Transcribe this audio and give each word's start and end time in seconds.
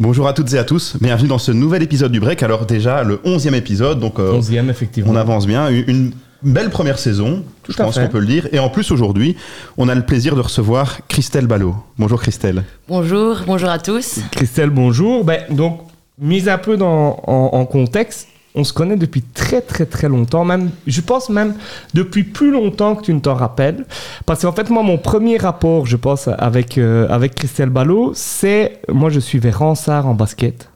Bonjour 0.00 0.26
à 0.26 0.32
toutes 0.32 0.52
et 0.52 0.58
à 0.58 0.64
tous, 0.64 0.96
bienvenue 1.00 1.28
dans 1.28 1.38
ce 1.38 1.52
nouvel 1.52 1.80
épisode 1.80 2.10
du 2.10 2.18
Break. 2.18 2.42
Alors 2.42 2.66
déjà 2.66 3.04
le 3.04 3.18
11e 3.18 3.54
épisode, 3.54 4.00
donc 4.00 4.18
euh, 4.18 4.40
11e 4.40 4.68
effectivement. 4.68 5.12
on 5.12 5.14
avance 5.14 5.46
bien, 5.46 5.68
une, 5.68 6.10
belle 6.42 6.70
première 6.70 6.98
saison, 6.98 7.44
Tout 7.62 7.70
je 7.70 7.76
pense 7.76 7.96
qu'on 7.96 8.08
peut 8.08 8.18
le 8.18 8.26
dire. 8.26 8.48
Et 8.50 8.58
en 8.58 8.68
plus 8.70 8.90
aujourd'hui, 8.90 9.36
on 9.76 9.88
a 9.88 9.94
le 9.94 10.04
plaisir 10.04 10.34
de 10.34 10.40
recevoir 10.40 11.06
Christelle 11.06 11.46
Ballot. 11.46 11.76
Bonjour 11.96 12.20
Christelle. 12.20 12.64
Bonjour, 12.88 13.42
bonjour 13.46 13.68
à 13.68 13.78
tous. 13.78 14.18
Christelle, 14.32 14.70
bonjour. 14.70 15.22
Ben, 15.22 15.42
donc, 15.50 15.82
mise 16.18 16.48
un 16.48 16.58
peu 16.58 16.76
dans, 16.76 17.22
en, 17.28 17.50
en 17.52 17.64
contexte, 17.64 18.26
on 18.54 18.62
se 18.64 18.72
connaît 18.72 18.96
depuis 18.96 19.22
très 19.22 19.60
très 19.60 19.84
très 19.86 20.08
longtemps, 20.08 20.44
même, 20.44 20.70
je 20.86 21.00
pense 21.00 21.28
même 21.28 21.54
depuis 21.92 22.22
plus 22.22 22.50
longtemps 22.52 22.94
que 22.94 23.02
tu 23.02 23.12
ne 23.12 23.18
t'en 23.20 23.34
rappelles. 23.34 23.84
Parce 24.26 24.42
qu'en 24.42 24.52
fait, 24.52 24.70
moi, 24.70 24.82
mon 24.82 24.96
premier 24.98 25.38
rapport, 25.38 25.86
je 25.86 25.96
pense, 25.96 26.28
avec, 26.38 26.78
euh, 26.78 27.08
avec 27.10 27.34
Christelle 27.34 27.70
Ballot, 27.70 28.12
c'est, 28.14 28.80
moi, 28.88 29.10
je 29.10 29.18
suivais 29.20 29.50
Ransard 29.50 30.06
en 30.06 30.14
basket. 30.14 30.70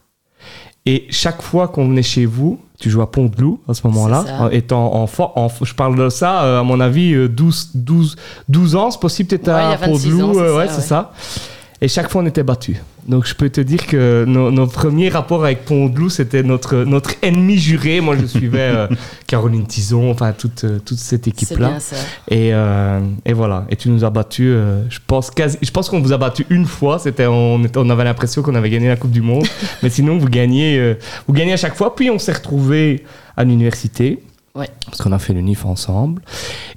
Et 0.87 1.07
chaque 1.11 1.43
fois 1.43 1.69
qu'on 1.69 1.87
venait 1.89 2.03
chez 2.03 2.25
vous, 2.27 2.59
tu 2.81 2.89
jouais 2.91 3.03
à 3.03 3.07
Pont-de-Loup 3.07 3.61
à 3.69 3.75
ce 3.75 3.87
moment-là, 3.89 4.49
étant 4.53 4.95
enfant, 4.95 5.33
enf- 5.37 5.65
je 5.65 5.75
parle 5.75 5.97
de 5.97 6.09
ça, 6.09 6.43
euh, 6.45 6.61
à 6.61 6.63
mon 6.63 6.81
avis, 6.81 7.13
euh, 7.13 7.29
12, 7.29 7.71
12, 7.75 8.17
12 8.49 8.75
ans, 8.75 8.91
c'est 8.91 9.01
possible, 9.01 9.29
tu 9.29 9.35
étais 9.35 9.51
Ouais, 9.51 9.57
à 9.57 9.71
a 9.71 9.77
26 9.77 10.09
Pont-de-Loup, 10.11 10.35
c'est 10.35 10.41
euh, 10.41 10.57
ouais, 10.57 10.67
c'est 10.69 10.77
ouais. 10.77 10.83
ça. 10.83 11.13
Et 11.81 11.89
chaque 11.89 12.11
fois, 12.11 12.23
on 12.23 12.27
était 12.27 12.43
battus. 12.43 12.79
Donc, 13.09 13.27
je 13.27 13.35
peux 13.35 13.49
te 13.49 13.61
dire 13.63 13.87
que 13.87 14.25
nos, 14.27 14.51
nos 14.51 14.67
premiers 14.67 15.09
rapports 15.09 15.43
avec 15.43 15.65
Pont-de-Loup, 15.65 16.11
c'était 16.11 16.43
notre, 16.43 16.77
notre 16.85 17.13
ennemi 17.23 17.57
juré. 17.57 18.03
Moi, 18.03 18.17
je 18.21 18.27
suivais 18.27 18.71
euh, 18.75 18.87
Caroline 19.27 19.67
Tison, 19.67 20.11
enfin, 20.11 20.33
toute, 20.33 20.65
euh, 20.65 20.79
toute 20.79 20.99
cette 20.99 21.25
C'est 21.25 21.31
équipe-là. 21.31 21.69
bien 21.71 21.81
ça. 21.81 21.97
Et, 22.31 22.53
euh, 22.53 23.01
et 23.25 23.33
voilà. 23.33 23.65
Et 23.71 23.77
tu 23.77 23.89
nous 23.89 24.05
as 24.05 24.11
battus. 24.11 24.47
euh, 24.51 24.83
je 24.91 24.99
pense, 25.07 25.31
quasi, 25.31 25.57
je 25.63 25.71
pense 25.71 25.89
qu'on 25.89 26.01
vous 26.01 26.13
a 26.13 26.19
battu 26.19 26.45
une 26.51 26.67
fois. 26.67 26.99
C'était, 26.99 27.27
on, 27.27 27.63
on 27.77 27.91
avait 27.91 28.05
l'impression 28.05 28.43
qu'on 28.43 28.55
avait 28.55 28.71
gagné 28.71 28.89
la 28.89 28.97
Coupe 28.97 29.11
du 29.13 29.23
Monde. 29.23 29.47
Mais 29.83 29.89
sinon, 29.89 30.19
vous 30.19 30.29
gagnez, 30.29 30.95
vous 31.27 31.33
gagnez 31.33 31.55
à 31.55 31.57
chaque 31.57 31.77
fois. 31.77 31.97
Puis, 31.97 32.11
on 32.11 32.19
s'est 32.19 32.33
retrouvés 32.33 33.05
à 33.39 33.45
l'université. 33.45 34.19
Ouais. 34.55 34.69
Parce 34.87 34.99
qu'on 35.03 35.13
a 35.13 35.19
fait 35.19 35.33
l'UNIF 35.35 35.65
ensemble. 35.67 36.21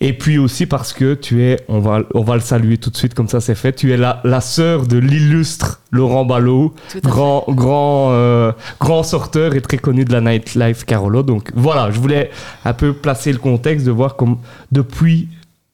Et 0.01 0.13
puis 0.13 0.37
aussi 0.37 0.65
parce 0.67 0.93
que 0.93 1.13
tu 1.15 1.43
es, 1.43 1.57
on 1.67 1.79
va, 1.79 2.01
on 2.13 2.21
va 2.21 2.35
le 2.35 2.41
saluer 2.41 2.77
tout 2.77 2.89
de 2.91 2.97
suite, 2.97 3.13
comme 3.13 3.27
ça 3.27 3.39
c'est 3.41 3.55
fait, 3.55 3.73
tu 3.73 3.91
es 3.91 3.97
la, 3.97 4.21
la 4.23 4.39
sœur 4.41 4.85
de 4.85 4.97
l'illustre 4.97 5.81
Laurent 5.91 6.25
Ballot, 6.25 6.73
grand, 7.03 7.43
grand, 7.47 8.11
euh, 8.11 8.51
grand 8.79 9.03
sorteur 9.03 9.55
et 9.55 9.61
très 9.61 9.77
connu 9.77 10.05
de 10.05 10.11
la 10.13 10.21
nightlife 10.21 10.85
Carolo. 10.85 11.23
Donc 11.23 11.51
voilà, 11.55 11.89
je 11.91 11.99
voulais 11.99 12.29
un 12.65 12.73
peu 12.73 12.93
placer 12.93 13.31
le 13.31 13.39
contexte 13.39 13.85
de 13.85 13.91
voir 13.91 14.15
comme 14.15 14.37
depuis 14.71 15.27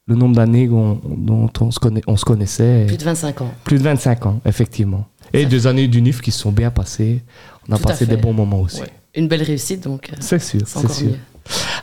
le 0.07 0.15
nombre 0.15 0.35
d'années 0.37 0.67
dont 0.67 1.49
on 1.59 1.71
se, 1.71 1.79
connaît, 1.79 2.01
on 2.07 2.15
se 2.15 2.23
connaissait. 2.23 2.85
Plus 2.87 2.97
de 2.97 3.03
25 3.03 3.41
ans. 3.41 3.51
Plus 3.65 3.77
de 3.79 3.83
25 3.83 4.25
ans, 4.27 4.39
effectivement. 4.45 5.05
Et 5.33 5.43
Ça 5.43 5.49
deux 5.49 5.67
années 5.67 5.89
d'UNIF 5.89 6.21
qui 6.21 6.31
se 6.31 6.39
sont 6.39 6.53
bien 6.53 6.71
passées. 6.71 7.21
On 7.67 7.73
a 7.73 7.77
Tout 7.77 7.83
passé 7.83 8.05
fait. 8.05 8.15
des 8.15 8.21
bons 8.21 8.31
moments 8.31 8.61
aussi. 8.61 8.79
Ouais. 8.81 8.87
Une 9.15 9.27
belle 9.27 9.43
réussite, 9.43 9.83
donc 9.83 10.09
euh, 10.11 10.15
C'est 10.21 10.39
sûr, 10.39 10.61
c'est 10.65 10.89
sûr. 10.89 11.07
mieux. 11.07 11.15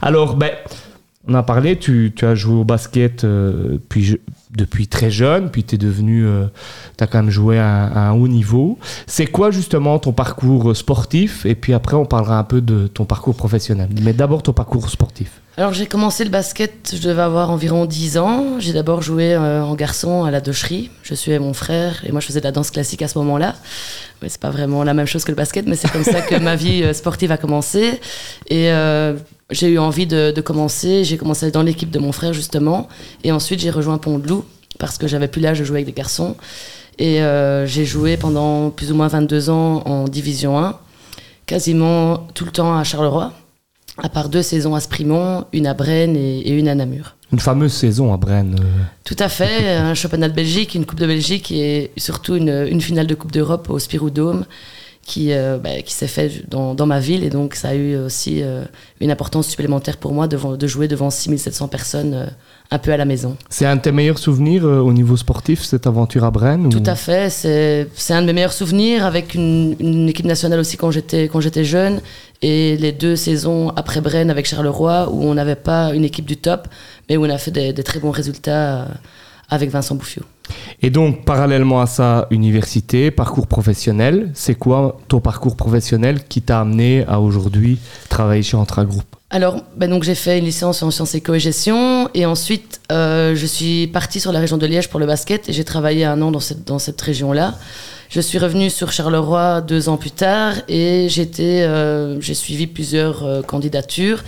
Alors, 0.02 0.36
ben, 0.36 0.50
on 1.26 1.34
a 1.34 1.42
parlé, 1.42 1.78
tu, 1.78 2.12
tu 2.14 2.26
as 2.26 2.34
joué 2.34 2.54
au 2.54 2.64
basket 2.64 3.24
euh, 3.24 3.78
puis 3.88 4.04
je- 4.04 4.16
depuis 4.56 4.86
très 4.86 5.10
jeune, 5.10 5.50
puis 5.50 5.64
tu 5.64 5.74
es 5.74 5.78
devenu, 5.78 6.24
tu 6.96 7.02
as 7.02 7.08
quand 7.08 7.18
même 7.18 7.30
joué 7.30 7.58
à, 7.58 7.86
à 7.86 7.98
un 8.10 8.12
haut 8.12 8.28
niveau. 8.28 8.78
C'est 9.08 9.26
quoi 9.26 9.50
justement 9.50 9.98
ton 9.98 10.12
parcours 10.12 10.70
euh, 10.70 10.74
sportif? 10.74 11.44
Et 11.44 11.56
puis 11.56 11.72
après, 11.74 11.96
on 11.96 12.04
parlera 12.06 12.38
un 12.38 12.44
peu 12.44 12.60
de 12.60 12.86
ton 12.86 13.04
parcours 13.04 13.34
professionnel. 13.34 13.88
Mais 14.02 14.12
d'abord, 14.12 14.44
ton 14.44 14.52
parcours 14.52 14.88
sportif. 14.88 15.40
Alors 15.56 15.72
j'ai 15.72 15.86
commencé 15.86 16.22
le 16.24 16.30
basket, 16.30 16.94
je 17.00 17.08
devais 17.08 17.22
avoir 17.22 17.50
environ 17.50 17.84
10 17.86 18.18
ans. 18.18 18.44
J'ai 18.60 18.72
d'abord 18.72 19.02
joué 19.02 19.34
euh, 19.34 19.62
en 19.64 19.74
garçon 19.74 20.22
à 20.24 20.30
la 20.30 20.40
docherie. 20.40 20.90
Je 21.02 21.14
suivais 21.14 21.38
mon 21.40 21.52
frère 21.54 22.02
et 22.06 22.10
moi 22.12 22.20
je 22.20 22.26
faisais 22.26 22.40
de 22.40 22.44
la 22.44 22.50
danse 22.52 22.70
classique 22.70 23.02
à 23.02 23.08
ce 23.08 23.18
moment-là. 23.18 23.54
Mais 24.22 24.28
c'est 24.28 24.40
pas 24.40 24.50
vraiment 24.50 24.82
la 24.84 24.94
même 24.94 25.06
chose 25.06 25.24
que 25.24 25.30
le 25.32 25.36
basket, 25.36 25.66
mais 25.66 25.76
c'est 25.76 25.90
comme 25.90 26.02
ça 26.04 26.22
que 26.22 26.34
ma 26.40 26.54
vie 26.56 26.82
euh, 26.84 26.92
sportive 26.92 27.30
a 27.32 27.36
commencé. 27.36 28.00
Et 28.48 28.70
euh, 28.70 29.14
j'ai 29.50 29.68
eu 29.68 29.78
envie 29.78 30.06
de, 30.06 30.30
de 30.34 30.40
commencer. 30.40 31.04
J'ai 31.04 31.16
commencé 31.16 31.50
dans 31.50 31.62
l'équipe 31.62 31.90
de 31.90 31.98
mon 31.98 32.12
frère 32.12 32.32
justement. 32.32 32.88
Et 33.24 33.32
ensuite 33.32 33.60
j'ai 33.60 33.70
rejoint 33.70 33.98
Pont-de-Loup 33.98 34.44
parce 34.78 34.98
que 34.98 35.06
j'avais 35.06 35.28
plus 35.28 35.40
l'âge 35.40 35.58
de 35.60 35.64
jouer 35.64 35.76
avec 35.78 35.86
des 35.86 35.92
garçons. 35.92 36.36
Et 36.98 37.22
euh, 37.22 37.66
j'ai 37.66 37.84
joué 37.84 38.16
pendant 38.16 38.70
plus 38.70 38.92
ou 38.92 38.94
moins 38.94 39.08
22 39.08 39.50
ans 39.50 39.82
en 39.84 40.04
Division 40.04 40.58
1, 40.58 40.78
quasiment 41.46 42.26
tout 42.34 42.44
le 42.44 42.50
temps 42.52 42.76
à 42.76 42.84
Charleroi, 42.84 43.32
à 44.02 44.08
part 44.08 44.28
deux 44.28 44.42
saisons 44.42 44.74
à 44.74 44.80
Sprimont, 44.80 45.44
une 45.52 45.66
à 45.66 45.74
Brenne 45.74 46.16
et, 46.16 46.38
et 46.40 46.52
une 46.52 46.68
à 46.68 46.74
Namur. 46.74 47.16
Une 47.32 47.40
fameuse 47.40 47.72
saison 47.72 48.12
à 48.12 48.16
Brenne. 48.16 48.56
euh, 48.60 48.64
Tout 49.04 49.16
à 49.18 49.28
fait, 49.28 49.70
un 49.76 49.94
championnat 49.94 50.28
de 50.28 50.34
Belgique, 50.34 50.74
une 50.76 50.86
Coupe 50.86 51.00
de 51.00 51.06
Belgique 51.06 51.50
et 51.50 51.90
surtout 51.96 52.36
une, 52.36 52.66
une 52.70 52.80
finale 52.80 53.06
de 53.08 53.14
Coupe 53.16 53.32
d'Europe 53.32 53.68
au 53.70 53.78
Spirou 53.80 54.10
Dome 54.10 54.44
qui, 55.06 55.32
euh, 55.32 55.58
bah, 55.58 55.82
qui 55.84 55.92
s'est 55.92 56.06
fait 56.06 56.48
dans, 56.48 56.74
dans 56.74 56.86
ma 56.86 56.98
ville 56.98 57.24
et 57.24 57.30
donc 57.30 57.54
ça 57.56 57.68
a 57.68 57.74
eu 57.74 57.96
aussi 57.96 58.42
euh, 58.42 58.64
une 59.00 59.10
importance 59.10 59.46
supplémentaire 59.48 59.98
pour 59.98 60.12
moi 60.14 60.26
de 60.28 60.66
jouer 60.66 60.88
devant 60.88 61.10
6700 61.10 61.68
personnes 61.68 62.14
euh, 62.14 62.26
un 62.70 62.78
peu 62.78 62.90
à 62.92 62.96
la 62.96 63.04
maison. 63.04 63.36
C'est 63.50 63.66
un 63.66 63.76
de 63.76 63.82
tes 63.82 63.92
meilleurs 63.92 64.18
souvenirs 64.18 64.64
au 64.64 64.92
niveau 64.94 65.16
sportif, 65.18 65.62
cette 65.62 65.86
aventure 65.86 66.24
à 66.24 66.30
Brenne 66.30 66.70
Tout 66.70 66.78
ou- 66.86 66.90
à 66.90 66.94
fait, 66.94 67.28
c'est 67.30 68.14
un 68.14 68.22
de 68.22 68.26
mes 68.26 68.32
meilleurs 68.32 68.54
souvenirs 68.54 69.04
avec 69.04 69.34
une, 69.34 69.76
une 69.78 70.08
équipe 70.08 70.24
nationale 70.26 70.58
aussi 70.58 70.76
quand 70.78 70.90
j'étais 70.90 71.64
jeune 71.64 72.00
et 72.40 72.76
les 72.78 72.92
deux 72.92 73.14
saisons 73.16 73.68
après 73.76 74.00
Brenne 74.00 74.30
avec 74.30 74.46
Charleroi 74.46 75.10
où 75.12 75.22
on 75.22 75.34
n'avait 75.34 75.54
pas 75.54 75.92
une 75.94 76.04
équipe 76.04 76.24
du 76.26 76.38
top 76.38 76.66
mais 77.08 77.16
où 77.18 77.24
on 77.26 77.30
a 77.30 77.36
fait 77.38 77.50
des, 77.50 77.72
des 77.74 77.82
très 77.82 78.00
bons 78.00 78.10
résultats 78.10 78.88
avec 79.50 79.68
Vincent 79.70 79.94
Bouffiou. 79.94 80.22
Et 80.82 80.90
donc, 80.90 81.24
parallèlement 81.24 81.80
à 81.80 81.86
ça, 81.86 82.26
université, 82.30 83.10
parcours 83.10 83.46
professionnel, 83.46 84.30
c'est 84.34 84.54
quoi 84.54 84.98
ton 85.08 85.20
parcours 85.20 85.56
professionnel 85.56 86.24
qui 86.28 86.42
t'a 86.42 86.60
amené 86.60 87.04
à 87.06 87.20
aujourd'hui 87.20 87.78
travailler 88.08 88.42
chez 88.42 88.56
Entra 88.56 88.84
Group? 88.84 89.04
Alors, 89.30 89.62
ben 89.76 89.90
donc 89.90 90.04
j'ai 90.04 90.14
fait 90.14 90.38
une 90.38 90.44
licence 90.44 90.82
en 90.82 90.92
sciences 90.92 91.14
éco 91.16 91.34
et 91.34 91.40
gestion 91.40 92.08
et 92.14 92.24
ensuite 92.24 92.80
euh, 92.92 93.34
je 93.34 93.46
suis 93.46 93.88
partie 93.88 94.20
sur 94.20 94.30
la 94.30 94.38
région 94.38 94.58
de 94.58 94.66
Liège 94.66 94.88
pour 94.88 95.00
le 95.00 95.06
basket 95.06 95.48
et 95.48 95.52
j'ai 95.52 95.64
travaillé 95.64 96.04
un 96.04 96.22
an 96.22 96.30
dans 96.30 96.38
cette, 96.38 96.64
dans 96.64 96.78
cette 96.78 97.00
région-là. 97.00 97.54
Je 98.10 98.20
suis 98.20 98.38
revenue 98.38 98.70
sur 98.70 98.92
Charleroi 98.92 99.60
deux 99.60 99.88
ans 99.88 99.96
plus 99.96 100.12
tard 100.12 100.54
et 100.68 101.08
j'étais, 101.08 101.62
euh, 101.62 102.20
j'ai 102.20 102.34
suivi 102.34 102.68
plusieurs 102.68 103.24
euh, 103.24 103.42
candidatures. 103.42 104.22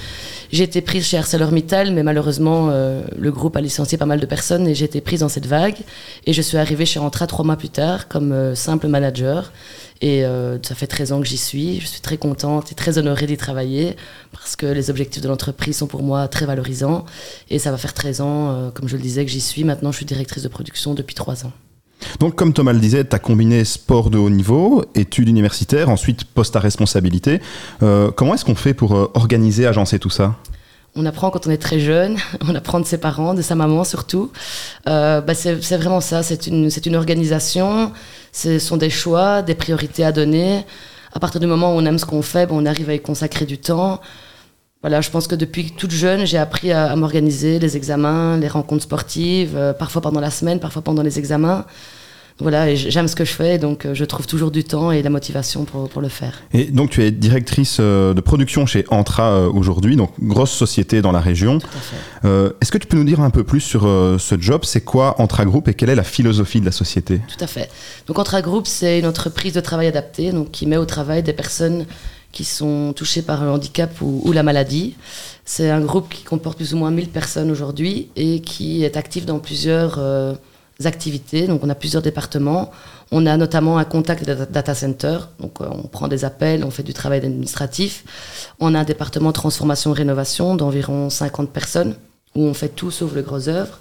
J'ai 0.52 0.64
été 0.64 0.80
prise 0.80 1.04
chez 1.04 1.16
ArcelorMittal, 1.16 1.92
mais 1.92 2.02
malheureusement 2.02 2.68
euh, 2.70 3.02
le 3.18 3.30
groupe 3.32 3.56
a 3.56 3.60
licencié 3.60 3.98
pas 3.98 4.06
mal 4.06 4.20
de 4.20 4.26
personnes 4.26 4.66
et 4.68 4.74
j'ai 4.74 4.84
été 4.84 5.00
prise 5.00 5.20
dans 5.20 5.28
cette 5.28 5.46
vague. 5.46 5.76
Et 6.26 6.32
je 6.32 6.42
suis 6.42 6.56
arrivée 6.56 6.86
chez 6.86 6.98
Entra 6.98 7.26
trois 7.26 7.44
mois 7.44 7.56
plus 7.56 7.68
tard 7.68 8.08
comme 8.08 8.32
euh, 8.32 8.54
simple 8.54 8.88
manager. 8.88 9.52
Et 10.00 10.24
euh, 10.24 10.58
ça 10.62 10.74
fait 10.74 10.86
13 10.86 11.12
ans 11.12 11.20
que 11.20 11.26
j'y 11.26 11.38
suis. 11.38 11.80
Je 11.80 11.86
suis 11.86 12.00
très 12.00 12.18
contente 12.18 12.72
et 12.72 12.74
très 12.74 12.98
honorée 12.98 13.26
d'y 13.26 13.36
travailler 13.36 13.96
parce 14.32 14.56
que 14.56 14.66
les 14.66 14.90
objectifs 14.90 15.22
de 15.22 15.28
l'entreprise 15.28 15.78
sont 15.78 15.86
pour 15.86 16.02
moi 16.02 16.28
très 16.28 16.46
valorisants. 16.46 17.04
Et 17.50 17.58
ça 17.58 17.70
va 17.70 17.78
faire 17.78 17.94
13 17.94 18.20
ans, 18.20 18.50
euh, 18.50 18.70
comme 18.70 18.88
je 18.88 18.96
le 18.96 19.02
disais, 19.02 19.24
que 19.24 19.30
j'y 19.30 19.40
suis. 19.40 19.64
Maintenant, 19.64 19.92
je 19.92 19.98
suis 19.98 20.06
directrice 20.06 20.42
de 20.42 20.48
production 20.48 20.94
depuis 20.94 21.14
3 21.14 21.46
ans. 21.46 21.52
Donc 22.20 22.34
comme 22.34 22.52
Thomas 22.52 22.72
le 22.72 22.78
disait, 22.78 23.04
tu 23.04 23.14
as 23.14 23.18
combiné 23.18 23.64
sport 23.64 24.10
de 24.10 24.18
haut 24.18 24.30
niveau, 24.30 24.84
études 24.94 25.28
universitaires, 25.28 25.88
ensuite 25.88 26.24
poste 26.24 26.56
à 26.56 26.60
responsabilité. 26.60 27.40
Euh, 27.82 28.10
comment 28.10 28.34
est-ce 28.34 28.44
qu'on 28.44 28.54
fait 28.54 28.74
pour 28.74 28.94
euh, 28.94 29.10
organiser, 29.14 29.66
agencer 29.66 29.98
tout 29.98 30.10
ça? 30.10 30.36
On 30.94 31.04
apprend 31.04 31.30
quand 31.30 31.46
on 31.46 31.50
est 31.50 31.58
très 31.58 31.78
jeune, 31.78 32.16
on 32.48 32.54
apprend 32.54 32.80
de 32.80 32.86
ses 32.86 32.98
parents, 32.98 33.34
de 33.34 33.42
sa 33.42 33.54
maman 33.54 33.84
surtout. 33.84 34.30
Euh, 34.88 35.20
bah, 35.20 35.34
c'est 35.34 35.54
vraiment 35.76 36.00
ça, 36.00 36.22
c'est 36.22 36.46
une, 36.46 36.96
organisation, 36.96 37.92
ce 38.32 38.58
sont 38.58 38.76
des 38.76 38.90
choix, 38.90 39.42
des 39.42 39.54
priorités 39.54 40.04
à 40.04 40.12
donner. 40.12 40.64
À 41.12 41.20
partir 41.20 41.40
du 41.40 41.46
moment 41.46 41.74
où 41.74 41.78
on 41.78 41.84
aime 41.86 41.98
ce 41.98 42.06
qu'on 42.06 42.22
fait, 42.22 42.48
on 42.50 42.66
arrive 42.66 42.90
à 42.90 42.94
y 42.94 43.00
consacrer 43.00 43.46
du 43.46 43.58
temps. 43.58 44.00
Voilà, 44.86 45.00
je 45.00 45.10
pense 45.10 45.26
que 45.26 45.34
depuis 45.34 45.72
toute 45.72 45.90
jeune, 45.90 46.24
j'ai 46.26 46.38
appris 46.38 46.70
à, 46.70 46.92
à 46.92 46.94
m'organiser, 46.94 47.58
les 47.58 47.76
examens, 47.76 48.36
les 48.36 48.46
rencontres 48.46 48.84
sportives, 48.84 49.56
euh, 49.56 49.72
parfois 49.72 50.00
pendant 50.00 50.20
la 50.20 50.30
semaine, 50.30 50.60
parfois 50.60 50.80
pendant 50.80 51.02
les 51.02 51.18
examens. 51.18 51.64
Voilà, 52.38 52.70
et 52.70 52.76
j'aime 52.76 53.08
ce 53.08 53.16
que 53.16 53.24
je 53.24 53.32
fais, 53.32 53.58
donc 53.58 53.84
euh, 53.84 53.94
je 53.94 54.04
trouve 54.04 54.28
toujours 54.28 54.52
du 54.52 54.62
temps 54.62 54.92
et 54.92 55.02
la 55.02 55.10
motivation 55.10 55.64
pour, 55.64 55.88
pour 55.88 56.00
le 56.00 56.08
faire. 56.08 56.40
Et 56.52 56.66
donc 56.66 56.90
tu 56.90 57.02
es 57.02 57.10
directrice 57.10 57.78
euh, 57.80 58.14
de 58.14 58.20
production 58.20 58.64
chez 58.64 58.84
Entra 58.88 59.48
aujourd'hui, 59.48 59.96
donc 59.96 60.12
grosse 60.20 60.52
société 60.52 61.02
dans 61.02 61.10
la 61.10 61.18
région. 61.20 61.58
Tout 61.58 61.66
à 61.66 61.80
fait. 61.80 61.96
Euh, 62.28 62.52
Est-ce 62.60 62.70
que 62.70 62.78
tu 62.78 62.86
peux 62.86 62.96
nous 62.96 63.02
dire 63.02 63.20
un 63.20 63.30
peu 63.30 63.42
plus 63.42 63.62
sur 63.62 63.86
euh, 63.86 64.18
ce 64.18 64.40
job? 64.40 64.60
C'est 64.62 64.82
quoi 64.82 65.20
Entra 65.20 65.44
Group 65.46 65.66
et 65.66 65.74
quelle 65.74 65.90
est 65.90 65.96
la 65.96 66.04
philosophie 66.04 66.60
de 66.60 66.66
la 66.66 66.70
société? 66.70 67.20
Tout 67.26 67.42
à 67.42 67.48
fait. 67.48 67.70
Donc 68.06 68.20
Entra 68.20 68.40
Group, 68.40 68.68
c'est 68.68 69.00
une 69.00 69.06
entreprise 69.06 69.54
de 69.54 69.60
travail 69.60 69.88
adapté, 69.88 70.30
donc 70.30 70.52
qui 70.52 70.64
met 70.64 70.76
au 70.76 70.84
travail 70.84 71.24
des 71.24 71.32
personnes 71.32 71.86
qui 72.36 72.44
sont 72.44 72.92
touchées 72.92 73.22
par 73.22 73.42
un 73.42 73.50
handicap 73.50 73.90
ou, 74.02 74.30
la 74.30 74.42
maladie. 74.42 74.94
C'est 75.46 75.70
un 75.70 75.80
groupe 75.80 76.10
qui 76.12 76.22
comporte 76.22 76.58
plus 76.58 76.74
ou 76.74 76.76
moins 76.76 76.90
1000 76.90 77.08
personnes 77.08 77.50
aujourd'hui 77.50 78.10
et 78.14 78.40
qui 78.42 78.84
est 78.84 78.98
actif 78.98 79.24
dans 79.24 79.38
plusieurs 79.38 79.94
euh, 79.98 80.34
activités. 80.84 81.46
Donc 81.46 81.64
on 81.64 81.70
a 81.70 81.74
plusieurs 81.74 82.02
départements. 82.02 82.70
On 83.10 83.24
a 83.24 83.38
notamment 83.38 83.78
un 83.78 83.86
contact 83.86 84.26
data- 84.26 84.44
data 84.44 84.74
center. 84.74 85.16
Donc 85.40 85.62
euh, 85.62 85.68
on 85.70 85.88
prend 85.88 86.08
des 86.08 86.26
appels, 86.26 86.62
on 86.62 86.70
fait 86.70 86.82
du 86.82 86.92
travail 86.92 87.20
administratif. 87.24 88.04
On 88.60 88.74
a 88.74 88.80
un 88.80 88.84
département 88.84 89.32
transformation-rénovation 89.32 90.56
d'environ 90.56 91.08
50 91.08 91.48
personnes 91.48 91.96
où 92.34 92.42
on 92.42 92.52
fait 92.52 92.68
tout 92.68 92.90
sauf 92.90 93.14
le 93.14 93.22
gros 93.22 93.48
œuvre. 93.48 93.78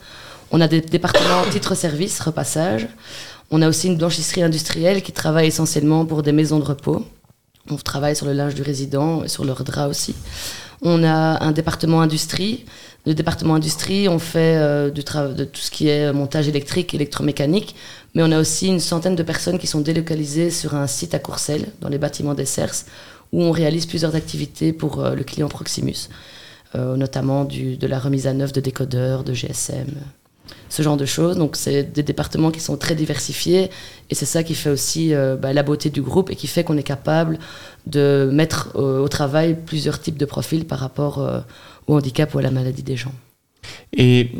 On 0.52 0.62
a 0.62 0.70
des 0.70 0.80
départements 0.80 1.44
titre-service, 1.52 2.22
repassage. 2.22 2.88
On 3.52 3.62
a 3.62 3.68
aussi 3.68 3.88
une 3.88 3.98
blanchisserie 3.98 4.44
industrielle 4.44 5.02
qui 5.04 5.12
travaille 5.12 5.48
essentiellement 5.48 6.06
pour 6.06 6.24
des 6.24 6.32
maisons 6.32 6.60
de 6.60 6.64
repos. 6.64 7.06
On 7.70 7.76
travaille 7.78 8.16
sur 8.16 8.26
le 8.26 8.34
linge 8.34 8.56
du 8.56 8.62
résident 8.62 9.24
et 9.24 9.28
sur 9.28 9.44
leur 9.44 9.64
drap 9.64 9.88
aussi. 9.88 10.16
On 10.82 11.04
a 11.04 11.44
un 11.44 11.52
département 11.52 12.02
industrie. 12.02 12.66
Le 13.06 13.14
département 13.14 13.56
industrie, 13.56 14.08
on 14.08 14.20
fait 14.20 14.58
euh, 14.58 14.92
de 14.92 15.44
tout 15.46 15.62
ce 15.62 15.72
qui 15.72 15.88
est 15.88 16.12
montage 16.14 16.48
électrique, 16.48 16.94
électromécanique, 16.94 17.76
mais 18.14 18.24
on 18.24 18.32
a 18.32 18.40
aussi 18.40 18.68
une 18.68 18.80
centaine 18.80 19.16
de 19.16 19.24
personnes 19.24 19.60
qui 19.60 19.68
sont 19.68 19.82
délocalisées 19.82 20.52
sur 20.52 20.76
un 20.76 20.88
site 20.88 21.14
à 21.14 21.20
Courcelles, 21.20 21.68
dans 21.82 21.90
les 21.90 21.98
bâtiments 21.98 22.34
des 22.34 22.46
CERS, 22.46 22.86
où 23.32 23.42
on 23.42 23.52
réalise 23.52 23.86
plusieurs 23.86 24.16
activités 24.16 24.74
pour 24.74 25.04
euh, 25.04 25.16
le 25.16 25.24
client 25.24 25.50
Proximus, 25.50 26.10
euh, 26.76 26.96
notamment 26.98 27.46
de 27.46 27.88
la 27.88 28.00
remise 28.00 28.28
à 28.28 28.34
neuf 28.34 28.52
de 28.52 28.62
décodeurs, 28.62 29.24
de 29.24 29.34
GSM, 29.34 29.88
ce 30.70 30.82
genre 30.82 30.98
de 30.98 31.06
choses. 31.06 31.38
Donc 31.38 31.56
c'est 31.56 31.84
des 31.84 32.04
départements 32.04 32.52
qui 32.52 32.60
sont 32.60 32.78
très 32.78 32.96
diversifiés 32.96 33.70
et 34.10 34.16
c'est 34.16 34.26
ça 34.26 34.44
qui 34.44 34.56
fait 34.56 34.70
aussi 34.70 35.14
bah, 35.42 35.54
la 35.54 35.64
beauté 35.64 35.90
du 35.90 36.02
groupe 36.02 36.30
et 36.32 36.36
qui 36.36 36.48
fait 36.48 36.64
qu'on 36.64 36.78
est 36.78 36.84
capable 36.84 37.40
de 37.88 38.30
mettre 38.32 38.76
au 38.76 39.08
travail 39.08 39.56
plusieurs 39.66 40.00
types 40.00 40.18
de 40.18 40.26
profils 40.26 40.66
par 40.66 40.80
rapport 40.80 41.44
au 41.88 41.96
handicap 41.96 42.34
ou 42.34 42.40
à 42.40 42.42
la 42.42 42.52
maladie 42.52 42.84
des 42.84 42.96
gens. 42.96 43.14
Et 43.94 44.32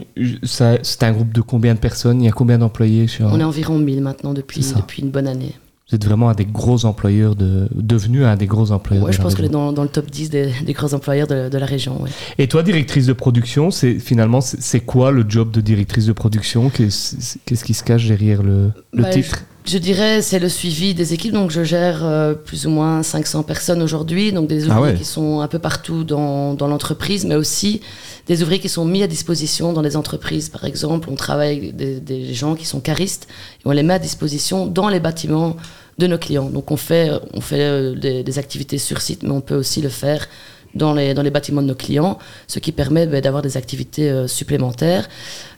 c'est 0.44 1.04
un 1.04 1.12
groupe 1.12 1.34
de 1.34 1.42
combien 1.42 1.74
de 1.74 1.80
personnes? 1.80 2.22
Il 2.22 2.26
y 2.26 2.30
a 2.30 2.32
combien 2.32 2.58
d'employés 2.58 3.08
On 3.22 3.40
est 3.40 3.44
environ 3.44 3.78
1000 3.78 4.02
maintenant 4.02 4.34
depuis, 4.34 4.66
depuis 4.76 5.02
une 5.02 5.10
bonne 5.10 5.28
année. 5.28 5.54
Vous 5.88 5.96
êtes 5.96 6.06
vraiment 6.06 6.30
un 6.30 6.34
des 6.34 6.46
gros 6.46 6.86
employeurs, 6.86 7.36
de, 7.36 7.70
devenu 7.76 8.26
un 8.26 8.36
des 8.36 8.48
gros 8.48 8.72
employeurs. 8.72 9.06
Oui, 9.06 9.14
je 9.14 9.22
pense 9.22 9.36
que 9.36 9.44
est 9.44 9.50
dans, 9.50 9.72
dans, 9.72 9.84
le 9.84 9.90
top 9.90 10.10
10 10.10 10.32
des, 10.32 10.52
des 10.66 10.74
gros 10.74 10.96
employeurs 10.96 11.28
de, 11.28 11.48
de 11.48 11.58
la 11.60 11.66
région. 11.68 12.04
Et 12.40 12.48
toi, 12.48 12.64
directrice 12.64 13.06
de 13.06 13.14
production, 13.14 13.70
c'est 13.70 14.00
finalement, 14.00 14.42
c'est 14.42 14.80
quoi 14.80 15.12
le 15.12 15.24
job 15.28 15.52
de 15.52 15.62
directrice 15.62 16.08
de 16.08 16.14
production? 16.14 16.72
Qu'est-ce 16.72 17.64
qui 17.64 17.74
se 17.76 17.84
cache 17.84 18.08
derrière 18.08 18.42
le, 18.42 18.72
le 18.94 19.04
bah, 19.04 19.12
titre? 19.12 19.44
Je 19.66 19.78
dirais, 19.78 20.22
c'est 20.22 20.40
le 20.40 20.50
suivi 20.50 20.94
des 20.94 21.14
équipes. 21.14 21.34
Donc, 21.34 21.52
je 21.52 21.64
gère 21.64 22.06
euh, 22.06 22.34
plus 22.34 22.68
ou 22.68 22.70
moins 22.70 23.02
500 23.04 23.44
personnes 23.44 23.82
aujourd'hui. 23.82 24.32
Donc, 24.32 24.48
des 24.48 24.70
ah 24.70 24.80
ouvriers 24.80 24.96
qui 24.96 25.06
sont 25.06 25.42
un 25.42 25.48
peu 25.48 25.60
partout 25.60 26.04
dans, 26.04 26.54
dans 26.54 26.68
l'entreprise, 26.68 27.26
mais 27.26 27.36
aussi 27.36 27.82
des 28.28 28.44
ouvriers 28.44 28.60
qui 28.60 28.70
sont 28.70 28.86
mis 28.86 29.02
à 29.04 29.08
disposition 29.08 29.74
dans 29.74 29.82
les 29.82 29.98
entreprises. 29.98 30.50
Par 30.50 30.66
exemple, 30.66 31.10
on 31.12 31.16
travaille 31.16 31.58
avec 31.58 31.76
des, 31.76 32.00
des 32.00 32.34
gens 32.34 32.56
qui 32.56 32.66
sont 32.66 32.80
caristes 32.80 33.28
et 33.60 33.68
on 33.68 33.72
les 33.72 33.84
met 33.84 33.96
à 33.96 34.00
disposition 34.00 34.68
dans 34.68 34.90
les 34.90 35.00
bâtiments 35.00 35.56
de 35.98 36.08
nos 36.08 36.18
clients. 36.18 36.50
Donc, 36.50 36.72
on 36.72 36.78
fait, 36.78 37.10
on 37.34 37.42
fait 37.42 37.64
euh, 37.64 37.96
des, 37.96 38.24
des 38.24 38.40
activités 38.40 38.78
sur 38.78 39.02
site, 39.02 39.24
mais 39.24 39.32
on 39.32 39.42
peut 39.42 39.56
aussi 39.56 39.82
le 39.82 39.90
faire 39.90 40.28
dans 40.76 40.94
les, 40.94 41.14
dans 41.14 41.22
les 41.22 41.32
bâtiments 41.32 41.62
de 41.62 41.68
nos 41.68 41.76
clients, 41.76 42.20
ce 42.48 42.60
qui 42.60 42.72
permet 42.72 43.08
ben, 43.08 43.22
d'avoir 43.22 43.42
des 43.42 43.58
activités 43.58 44.10
euh, 44.10 44.28
supplémentaires. 44.28 45.08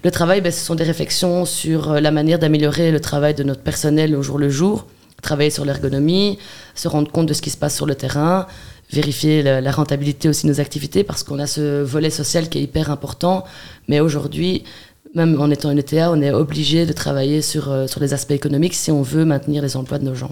Le 0.04 0.12
travail, 0.12 0.42
ben, 0.42 0.52
ce 0.52 0.64
sont 0.64 0.76
des 0.76 0.84
réflexions 0.84 1.46
sur 1.46 1.92
euh, 1.92 2.00
la 2.00 2.12
manière 2.12 2.40
d'améliorer 2.40 2.92
le 2.92 3.00
travail 3.00 3.34
de 3.34 3.44
notre 3.44 3.62
personnel 3.62 4.16
au 4.16 4.22
jour 4.22 4.38
le 4.38 4.50
jour, 4.50 4.86
travailler 5.22 5.50
sur 5.50 5.66
l'ergonomie, 5.66 6.38
se 6.76 6.88
rendre 6.88 7.12
compte 7.12 7.26
de 7.26 7.34
ce 7.34 7.42
qui 7.42 7.50
se 7.50 7.58
passe 7.58 7.76
sur 7.76 7.88
le 7.88 7.96
terrain, 7.96 8.48
vérifier 8.92 9.42
la, 9.44 9.72
rentabilité 9.72 10.30
aussi 10.30 10.46
de 10.46 10.52
nos 10.52 10.62
activités, 10.62 11.04
parce 11.04 11.24
qu'on 11.24 11.40
a 11.40 11.48
ce 11.48 11.82
volet 11.82 12.10
social 12.10 12.48
qui 12.48 12.60
est 12.60 12.62
hyper 12.62 12.92
important, 12.92 13.44
mais 13.88 14.00
aujourd'hui, 14.00 14.64
même 15.14 15.42
en 15.42 15.50
étant 15.50 15.72
une 15.72 15.80
ETA, 15.80 16.12
on 16.12 16.22
est 16.22 16.32
obligé 16.32 16.86
de 16.86 16.94
travailler 16.94 17.42
sur, 17.42 17.72
euh, 17.72 17.88
sur 17.88 18.00
les 18.00 18.14
aspects 18.14 18.32
économiques 18.32 18.76
si 18.76 18.92
on 18.92 19.02
veut 19.02 19.26
maintenir 19.26 19.62
les 19.64 19.76
emplois 19.76 19.98
de 19.98 20.06
nos 20.06 20.16
gens. 20.16 20.32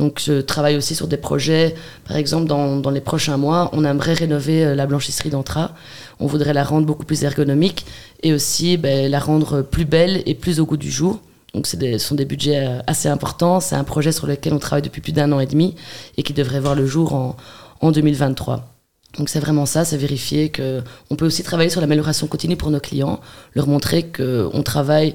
Donc 0.00 0.18
je 0.24 0.40
travaille 0.40 0.78
aussi 0.78 0.94
sur 0.94 1.08
des 1.08 1.18
projets, 1.18 1.74
par 2.08 2.16
exemple 2.16 2.46
dans, 2.46 2.76
dans 2.76 2.88
les 2.88 3.02
prochains 3.02 3.36
mois, 3.36 3.68
on 3.74 3.84
aimerait 3.84 4.14
rénover 4.14 4.64
euh, 4.64 4.74
la 4.74 4.86
blanchisserie 4.86 5.28
d'Antra. 5.28 5.72
On 6.20 6.26
voudrait 6.26 6.54
la 6.54 6.64
rendre 6.64 6.86
beaucoup 6.86 7.04
plus 7.04 7.22
ergonomique 7.22 7.84
et 8.22 8.32
aussi 8.32 8.78
ben, 8.78 9.10
la 9.10 9.20
rendre 9.20 9.60
plus 9.60 9.84
belle 9.84 10.22
et 10.24 10.34
plus 10.34 10.58
au 10.58 10.64
goût 10.64 10.78
du 10.78 10.90
jour. 10.90 11.20
Donc 11.52 11.66
ce 11.66 11.98
sont 11.98 12.14
des 12.14 12.24
budgets 12.24 12.66
euh, 12.66 12.78
assez 12.86 13.10
importants. 13.10 13.60
C'est 13.60 13.76
un 13.76 13.84
projet 13.84 14.10
sur 14.10 14.26
lequel 14.26 14.54
on 14.54 14.58
travaille 14.58 14.80
depuis 14.80 15.02
plus 15.02 15.12
d'un 15.12 15.30
an 15.32 15.38
et 15.38 15.46
demi 15.46 15.74
et 16.16 16.22
qui 16.22 16.32
devrait 16.32 16.60
voir 16.60 16.74
le 16.74 16.86
jour 16.86 17.12
en, 17.12 17.36
en 17.82 17.90
2023. 17.90 18.72
Donc 19.18 19.28
c'est 19.28 19.40
vraiment 19.40 19.66
ça, 19.66 19.84
c'est 19.84 19.98
vérifier 19.98 20.50
qu'on 20.50 21.16
peut 21.16 21.26
aussi 21.26 21.42
travailler 21.42 21.68
sur 21.68 21.82
l'amélioration 21.82 22.26
continue 22.26 22.56
pour 22.56 22.70
nos 22.70 22.80
clients, 22.80 23.20
leur 23.54 23.66
montrer 23.66 24.06
qu'on 24.06 24.62
travaille 24.62 25.14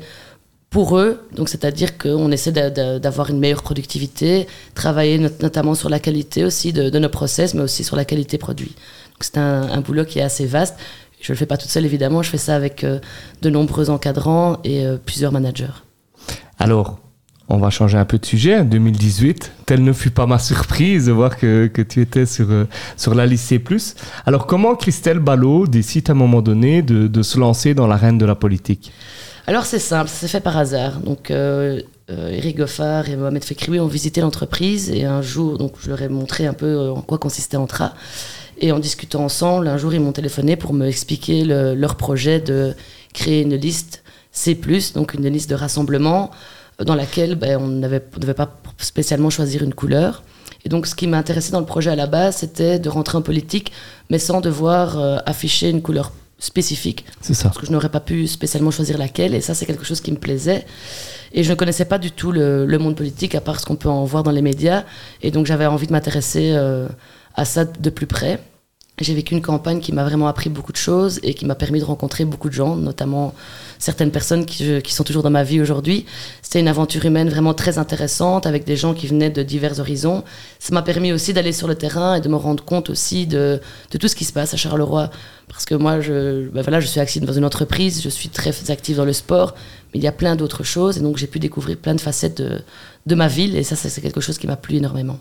pour 0.76 0.98
eux, 0.98 1.22
donc 1.34 1.48
c'est-à-dire 1.48 1.98
qu'on 1.98 2.30
essaie 2.32 2.52
d'avoir 2.52 3.30
une 3.30 3.40
meilleure 3.40 3.64
productivité, 3.64 4.46
travailler 4.74 5.18
notamment 5.18 5.74
sur 5.74 5.88
la 5.88 6.02
qualité 6.02 6.44
aussi 6.44 6.74
de, 6.74 7.00
nos 7.00 7.08
process, 7.08 7.54
mais 7.54 7.62
aussi 7.62 7.86
sur 7.86 7.96
la 7.96 8.04
qualité 8.04 8.38
produit. 8.38 8.76
C'est 9.22 9.38
un, 9.38 9.80
boulot 9.80 10.04
qui 10.04 10.20
est 10.20 10.22
assez 10.22 10.46
vaste. 10.46 10.76
Je 11.22 11.32
ne 11.32 11.36
le 11.36 11.40
fais 11.40 11.46
pas 11.46 11.56
toute 11.56 11.70
seule 11.70 11.86
évidemment, 11.86 12.24
je 12.24 12.30
fais 12.30 12.38
ça 12.38 12.58
avec 12.58 12.84
euh, 12.84 13.00
de 13.42 13.50
nombreux 13.50 13.90
encadrants 13.90 14.58
et 14.66 14.86
euh, 14.86 14.98
plusieurs 14.98 15.32
managers. 15.32 15.78
Alors, 16.60 17.00
on 17.50 17.58
va 17.58 17.70
changer 17.70 17.98
un 17.98 18.06
peu 18.06 18.18
de 18.18 18.26
sujet. 18.26 18.64
2018, 18.64 19.52
telle 19.66 19.84
ne 19.84 19.94
fut 19.94 20.10
pas 20.10 20.26
ma 20.26 20.40
surprise 20.40 21.06
de 21.06 21.12
voir 21.12 21.38
que, 21.38 21.68
que 21.68 21.82
tu 21.82 22.02
étais 22.02 22.26
sur, 22.26 22.50
euh, 22.50 22.66
sur 22.98 23.16
la 23.16 23.26
liste 23.26 23.46
C+. 23.48 23.62
Alors, 24.26 24.48
comment 24.48 24.76
Christelle 24.76 25.20
Ballot 25.20 25.68
décide 25.68 26.10
à 26.10 26.14
un 26.14 26.16
moment 26.16 26.42
donné 26.42 26.82
de, 26.82 27.08
de 27.08 27.22
se 27.22 27.40
lancer 27.40 27.74
dans 27.74 27.88
l'arène 27.88 28.18
de 28.18 28.26
la 28.26 28.36
politique? 28.36 28.92
Alors 29.48 29.66
c'est 29.66 29.80
simple, 29.80 30.10
c'est 30.12 30.28
fait 30.28 30.40
par 30.40 30.58
hasard. 30.58 31.00
Donc 31.00 31.30
euh, 31.30 31.80
euh, 32.10 32.30
Eric 32.30 32.58
Goffard 32.58 33.10
et 33.10 33.16
Mohamed 33.16 33.44
Fekrioui 33.44 33.80
ont 33.80 33.88
visité 33.88 34.22
l'entreprise 34.22 34.90
et 34.90 35.06
un 35.06 35.22
jour, 35.22 35.60
donc 35.60 35.74
je 35.80 35.90
leur 35.90 36.02
ai 36.02 36.10
montré 36.10 36.48
un 36.48 36.54
peu 36.54 36.66
euh, 36.66 36.92
en 36.92 37.02
quoi 37.02 37.20
consistait 37.20 37.58
Entra. 37.58 37.94
Et 38.58 38.72
en 38.72 38.80
discutant 38.80 39.24
ensemble, 39.24 39.68
un 39.68 39.78
jour 39.78 39.94
ils 39.94 40.00
m'ont 40.00 40.14
téléphoné 40.14 40.56
pour 40.56 40.74
me 40.74 40.88
expliquer 40.88 41.44
leur 41.44 41.96
projet 41.96 42.40
de 42.40 42.74
créer 43.14 43.42
une 43.42 43.56
liste 43.56 44.02
C+, 44.32 44.58
donc 44.96 45.14
une 45.14 45.28
liste 45.28 45.50
de 45.50 45.56
rassemblement 45.56 46.32
dans 46.84 46.96
laquelle 46.96 47.36
ben, 47.36 47.58
on 47.62 47.68
ne 47.68 47.82
devait 47.82 48.34
pas 48.34 48.62
spécialement 48.78 49.30
choisir 49.30 49.64
une 49.64 49.74
couleur. 49.74 50.24
Et 50.66 50.70
donc, 50.70 50.88
ce 50.88 50.96
qui 50.96 51.08
m'intéressait 51.08 51.52
dans 51.52 51.60
le 51.60 51.66
projet 51.66 51.92
à 51.92 51.96
la 51.96 52.08
base, 52.08 52.38
c'était 52.38 52.80
de 52.80 52.90
rentrer 52.90 53.18
en 53.18 53.22
politique, 53.22 53.72
mais 54.10 54.18
sans 54.18 54.42
devoir 54.42 54.98
afficher 55.28 55.70
une 55.70 55.82
couleur 55.84 56.12
spécifique. 56.40 57.06
C'est 57.22 57.34
ça. 57.34 57.46
Parce 57.46 57.58
que 57.58 57.66
je 57.66 57.72
n'aurais 57.72 57.90
pas 57.90 58.00
pu 58.00 58.28
spécialement 58.28 58.72
choisir 58.72 58.98
laquelle, 58.98 59.34
et 59.34 59.42
ça, 59.42 59.54
c'est 59.54 59.66
quelque 59.66 59.86
chose 59.86 60.02
qui 60.02 60.12
me 60.12 60.18
plaisait. 60.18 60.66
Et 61.34 61.44
je 61.44 61.50
ne 61.50 61.56
connaissais 61.56 61.86
pas 61.86 61.98
du 61.98 62.12
tout 62.12 62.32
le, 62.32 62.78
monde 62.78 62.96
politique, 62.96 63.36
à 63.36 63.42
part 63.42 63.60
ce 63.60 63.66
qu'on 63.66 63.76
peut 63.76 63.90
en 63.90 64.06
voir 64.06 64.24
dans 64.24 64.32
les 64.32 64.42
médias. 64.42 64.86
Et 65.22 65.32
donc, 65.32 65.46
j'avais 65.46 65.66
envie 65.66 65.88
de 65.88 65.92
m'intéresser 65.92 66.54
euh, 66.56 66.88
à 67.36 67.46
ça 67.46 67.66
de 67.66 67.90
plus 67.90 68.08
près. 68.08 68.40
J'ai 69.02 69.14
vécu 69.14 69.34
une 69.34 69.42
campagne 69.42 69.82
qui 69.82 69.92
m'a 69.92 70.06
vraiment 70.06 70.28
appris 70.28 70.50
beaucoup 70.50 70.72
de 70.72 70.78
choses 70.78 71.20
et 71.22 71.34
qui 71.34 71.46
m'a 71.46 71.56
permis 71.56 71.82
de 71.82 71.86
rencontrer 71.86 72.24
beaucoup 72.24 72.48
de 72.48 72.54
gens, 72.54 72.78
notamment 72.78 73.34
certaines 73.78 74.10
personnes 74.10 74.46
qui, 74.46 74.82
sont 74.88 75.04
toujours 75.04 75.22
dans 75.22 75.30
ma 75.30 75.44
vie 75.44 75.60
aujourd'hui. 75.60 76.06
C'était 76.42 76.62
une 76.62 76.70
aventure 76.70 77.04
humaine 77.06 77.30
vraiment 77.30 77.54
très 77.54 77.78
intéressante 77.78 78.46
avec 78.46 78.64
des 78.64 78.78
gens 78.78 78.94
qui 78.94 79.08
venaient 79.08 79.30
de 79.30 79.44
divers 79.44 79.82
horizons. 79.82 80.24
Ça 80.60 80.74
m'a 80.74 80.82
permis 80.82 81.12
aussi 81.12 81.34
d'aller 81.34 81.52
sur 81.52 81.68
le 81.68 81.76
terrain 81.76 82.16
et 82.16 82.22
de 82.22 82.30
me 82.30 82.38
rendre 82.38 82.64
compte 82.64 82.90
aussi 82.90 83.28
de 83.28 83.60
tout 84.00 84.08
ce 84.08 84.16
qui 84.16 84.24
se 84.24 84.32
passe 84.32 84.54
à 84.54 84.58
Charleroi. 84.58 85.10
Parce 85.48 85.66
que 85.66 85.76
moi, 85.76 86.02
je, 86.02 86.50
ben 86.50 86.62
voilà, 86.62 86.80
je 86.80 86.88
suis 86.88 87.00
active 87.00 87.24
dans 87.24 87.34
une 87.34 87.46
entreprise, 87.46 88.02
je 88.04 88.10
suis 88.10 88.30
très 88.30 88.52
active 88.70 88.98
dans 88.98 89.06
le 89.06 89.14
sport, 89.14 89.56
mais 89.94 90.00
il 90.00 90.04
y 90.04 90.08
a 90.08 90.12
plein 90.12 90.36
d'autres 90.36 90.64
choses 90.64 90.98
et 90.98 91.02
donc 91.02 91.18
j'ai 91.18 91.28
pu 91.28 91.40
découvrir 91.40 91.78
plein 91.78 91.96
de 91.96 92.02
facettes 92.02 92.42
de, 92.42 92.62
de 93.06 93.16
ma 93.16 93.28
ville 93.28 93.56
et 93.56 93.64
ça, 93.64 93.76
c'est 93.76 94.02
quelque 94.02 94.22
chose 94.22 94.38
qui 94.38 94.48
m'a 94.48 94.56
plu 94.56 94.78
énormément. 94.78 95.20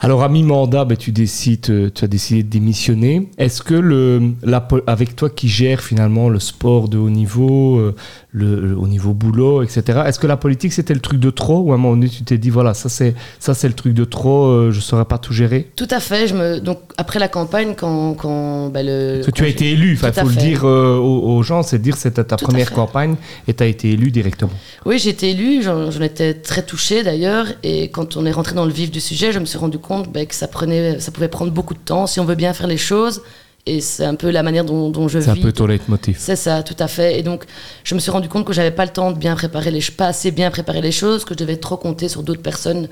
Alors 0.00 0.22
à 0.24 0.28
mi-mandat, 0.28 0.84
ben, 0.84 0.96
tu, 0.96 1.12
décides, 1.12 1.70
euh, 1.70 1.88
tu 1.94 2.04
as 2.04 2.08
décidé 2.08 2.42
de 2.42 2.48
démissionner. 2.48 3.30
Est-ce 3.38 3.62
que 3.62 3.74
le, 3.74 4.32
la, 4.42 4.66
avec 4.88 5.14
toi 5.14 5.30
qui 5.30 5.48
gères 5.48 5.80
finalement 5.80 6.28
le 6.28 6.40
sport 6.40 6.88
de 6.88 6.98
haut 6.98 7.08
niveau, 7.08 7.78
euh, 7.78 7.94
le, 8.32 8.76
au 8.76 8.88
niveau 8.88 9.14
boulot, 9.14 9.62
etc., 9.62 10.02
est-ce 10.06 10.18
que 10.18 10.26
la 10.26 10.36
politique 10.36 10.72
c'était 10.72 10.94
le 10.94 11.00
truc 11.00 11.20
de 11.20 11.30
trop 11.30 11.60
ou 11.60 11.70
à 11.70 11.76
un 11.76 11.78
moment 11.78 11.94
donné 11.94 12.08
tu 12.08 12.24
t'es 12.24 12.36
dit 12.36 12.50
voilà, 12.50 12.74
ça 12.74 12.88
c'est, 12.88 13.14
ça, 13.38 13.54
c'est 13.54 13.68
le 13.68 13.74
truc 13.74 13.94
de 13.94 14.04
trop, 14.04 14.46
euh, 14.46 14.70
je 14.72 14.76
ne 14.78 14.82
saurais 14.82 15.04
pas 15.04 15.18
tout 15.18 15.32
gérer? 15.32 15.68
Tout 15.76 15.88
à 15.90 16.00
fait. 16.00 16.26
Je 16.26 16.34
me, 16.34 16.58
donc 16.58 16.80
après 16.98 17.20
la 17.20 17.28
campagne, 17.28 17.74
quand. 17.76 18.14
quand 18.14 18.70
ben, 18.70 18.84
le, 18.84 19.22
tu 19.32 19.44
as 19.44 19.48
été 19.48 19.61
élu, 19.70 19.92
il 19.92 19.96
faut 19.96 20.06
le 20.06 20.36
dire 20.36 20.64
aux, 20.64 21.42
gens, 21.42 21.62
c'est 21.62 21.80
dire 21.80 21.96
c'était 21.96 22.24
ta 22.24 22.36
première 22.36 22.72
campagne 22.72 23.16
et 23.46 23.54
tu 23.54 23.62
as 23.62 23.66
été 23.66 23.90
élu 23.90 24.10
directement. 24.10 24.52
Oui, 24.84 24.98
j'ai 24.98 25.10
été 25.10 25.30
élu, 25.30 25.62
j'en, 25.62 25.90
étais 26.00 26.34
très 26.34 26.62
touchée 26.62 27.02
d'ailleurs 27.02 27.46
et 27.62 27.90
quand 27.90 28.16
on 28.16 28.26
est 28.26 28.32
rentré 28.32 28.54
dans 28.54 28.66
le 28.66 28.72
vif 28.72 28.90
du 28.90 29.00
sujet, 29.00 29.32
je 29.32 29.38
me 29.38 29.44
suis 29.44 29.58
rendu 29.58 29.78
compte 29.78 30.10
ben, 30.12 30.26
que 30.26 30.34
ça, 30.34 30.48
prenait, 30.48 31.00
ça 31.00 31.12
pouvait 31.12 31.28
prendre 31.28 31.52
beaucoup 31.52 31.74
de 31.74 31.80
temps. 31.80 32.06
Si 32.06 32.20
on 32.20 32.24
veut 32.24 32.34
bien 32.34 32.52
faire 32.52 32.66
les 32.66 32.76
choses, 32.76 33.22
et 33.64 33.80
c'est 33.80 34.04
un 34.04 34.16
peu 34.16 34.30
la 34.30 34.42
manière 34.42 34.64
dont, 34.64 34.90
dont 34.90 35.06
je 35.06 35.18
vis. 35.18 35.24
C'est 35.24 35.30
un 35.30 35.36
peu 35.36 35.52
ton 35.52 35.66
leitmotiv. 35.66 36.16
C'est 36.18 36.36
ça, 36.36 36.62
tout 36.62 36.76
à 36.78 36.88
fait. 36.88 37.18
Et 37.18 37.22
donc, 37.22 37.44
je 37.84 37.94
me 37.94 38.00
suis 38.00 38.10
rendu 38.10 38.28
compte 38.28 38.44
que 38.44 38.52
j'avais 38.52 38.72
pas 38.72 38.84
le 38.84 38.90
temps 38.90 39.12
de 39.12 39.18
bien 39.18 39.36
préparer 39.36 39.70
les 39.70 39.80
pas 39.96 40.08
assez 40.08 40.30
bien 40.32 40.50
préparer 40.50 40.80
les 40.80 40.90
choses, 40.90 41.24
que 41.24 41.34
je 41.34 41.38
devais 41.38 41.56
trop 41.56 41.76
compter 41.76 42.08
sur 42.08 42.22
d'autres 42.22 42.42
personnes 42.42 42.88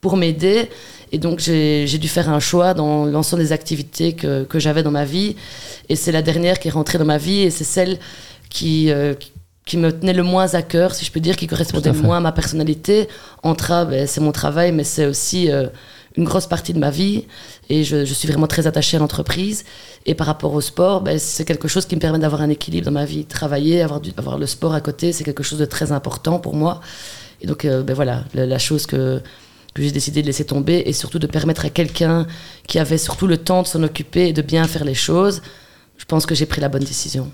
pour 0.00 0.16
m'aider. 0.16 0.70
Et 1.14 1.18
donc, 1.18 1.38
j'ai 1.38 1.98
dû 1.98 2.08
faire 2.08 2.28
un 2.28 2.40
choix 2.40 2.74
dans 2.74 3.04
l'ensemble 3.04 3.40
des 3.40 3.52
activités 3.52 4.14
que, 4.14 4.42
que 4.42 4.58
j'avais 4.58 4.82
dans 4.82 4.90
ma 4.90 5.04
vie. 5.04 5.36
Et 5.88 5.94
c'est 5.94 6.10
la 6.10 6.22
dernière 6.22 6.58
qui 6.58 6.66
est 6.66 6.72
rentrée 6.72 6.98
dans 6.98 7.04
ma 7.04 7.18
vie 7.18 7.42
et 7.42 7.50
c'est 7.50 7.62
celle 7.62 8.00
qui, 8.50 8.90
euh, 8.90 9.14
qui 9.64 9.76
me 9.76 9.92
tenait 9.92 10.12
le 10.12 10.24
moins 10.24 10.54
à 10.54 10.62
cœur, 10.62 10.92
si 10.92 11.04
je 11.04 11.12
peux 11.12 11.20
dire, 11.20 11.36
qui 11.36 11.46
correspondait 11.46 11.92
le 11.92 12.00
moins 12.00 12.16
à 12.16 12.20
ma 12.20 12.32
personnalité. 12.32 13.06
Entra, 13.44 13.84
ben, 13.84 14.08
c'est 14.08 14.20
mon 14.20 14.32
travail, 14.32 14.72
mais 14.72 14.82
c'est 14.82 15.06
aussi 15.06 15.52
euh, 15.52 15.68
une 16.16 16.24
grosse 16.24 16.48
partie 16.48 16.72
de 16.72 16.80
ma 16.80 16.90
vie 16.90 17.26
et 17.68 17.84
je, 17.84 18.04
suis 18.06 18.26
vraiment 18.26 18.48
très 18.48 18.66
attachée 18.66 18.96
à 18.96 19.00
l'entreprise. 19.00 19.64
Et 20.06 20.16
par 20.16 20.26
rapport 20.26 20.52
au 20.52 20.60
sport, 20.60 21.00
ben, 21.00 21.20
c'est 21.20 21.44
quelque 21.44 21.68
chose 21.68 21.86
qui 21.86 21.94
me 21.94 22.00
permet 22.00 22.18
d'avoir 22.18 22.42
un 22.42 22.50
équilibre 22.50 22.86
dans 22.86 22.90
ma 22.90 23.04
vie. 23.04 23.24
Travailler, 23.24 23.82
avoir, 23.82 24.00
du, 24.00 24.10
avoir 24.16 24.36
le 24.36 24.46
sport 24.46 24.74
à 24.74 24.80
côté, 24.80 25.12
c'est 25.12 25.22
quelque 25.22 25.44
chose 25.44 25.60
de 25.60 25.64
très 25.64 25.92
important 25.92 26.40
pour 26.40 26.56
moi. 26.56 26.80
Et 27.40 27.46
donc, 27.46 27.64
euh, 27.64 27.84
ben 27.84 27.94
voilà, 27.94 28.24
la, 28.34 28.46
la 28.46 28.58
chose 28.58 28.86
que, 28.86 29.22
que 29.74 29.82
j'ai 29.82 29.90
décidé 29.90 30.22
de 30.22 30.26
laisser 30.26 30.44
tomber 30.44 30.82
et 30.86 30.92
surtout 30.92 31.18
de 31.18 31.26
permettre 31.26 31.64
à 31.64 31.70
quelqu'un 31.70 32.26
qui 32.68 32.78
avait 32.78 32.98
surtout 32.98 33.26
le 33.26 33.36
temps 33.36 33.62
de 33.62 33.66
s'en 33.66 33.82
occuper 33.82 34.28
et 34.28 34.32
de 34.32 34.40
bien 34.42 34.66
faire 34.68 34.84
les 34.84 34.94
choses, 34.94 35.42
je 35.98 36.04
pense 36.04 36.26
que 36.26 36.34
j'ai 36.34 36.46
pris 36.46 36.60
la 36.60 36.68
bonne 36.68 36.84
décision. 36.84 37.30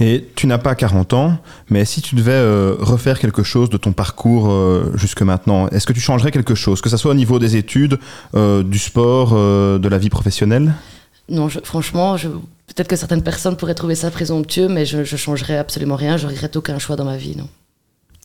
Et 0.00 0.28
tu 0.34 0.46
n'as 0.46 0.58
pas 0.58 0.74
40 0.74 1.14
ans, 1.14 1.38
mais 1.70 1.84
si 1.86 2.02
tu 2.02 2.14
devais 2.14 2.32
euh, 2.32 2.74
refaire 2.78 3.18
quelque 3.18 3.42
chose 3.42 3.70
de 3.70 3.78
ton 3.78 3.92
parcours 3.92 4.50
euh, 4.50 4.92
jusque 4.96 5.22
maintenant, 5.22 5.68
est-ce 5.68 5.86
que 5.86 5.94
tu 5.94 6.00
changerais 6.00 6.30
quelque 6.30 6.54
chose, 6.54 6.80
que 6.82 6.90
ce 6.90 6.96
soit 6.98 7.12
au 7.12 7.14
niveau 7.14 7.38
des 7.38 7.56
études, 7.56 7.98
euh, 8.34 8.62
du 8.62 8.78
sport, 8.78 9.30
de 9.32 9.88
la 9.88 9.98
vie 9.98 10.10
professionnelle? 10.10 10.74
Non, 11.30 11.48
je- 11.48 11.60
franchement, 11.64 12.16
peut-être 12.16 12.88
que 12.88 12.96
certaines 12.96 13.22
personnes 13.22 13.56
pourraient 13.56 13.74
trouver 13.74 13.94
ça 13.94 14.10
présomptueux, 14.10 14.68
mais 14.68 14.84
je, 14.84 15.04
je 15.04 15.16
changerais 15.16 15.56
absolument 15.56 15.96
rien. 15.96 16.16
Je 16.18 16.26
regrette 16.26 16.56
aucun 16.56 16.78
choix 16.78 16.96
dans 16.96 17.04
ma 17.06 17.16
vie, 17.16 17.36
non. 17.36 17.48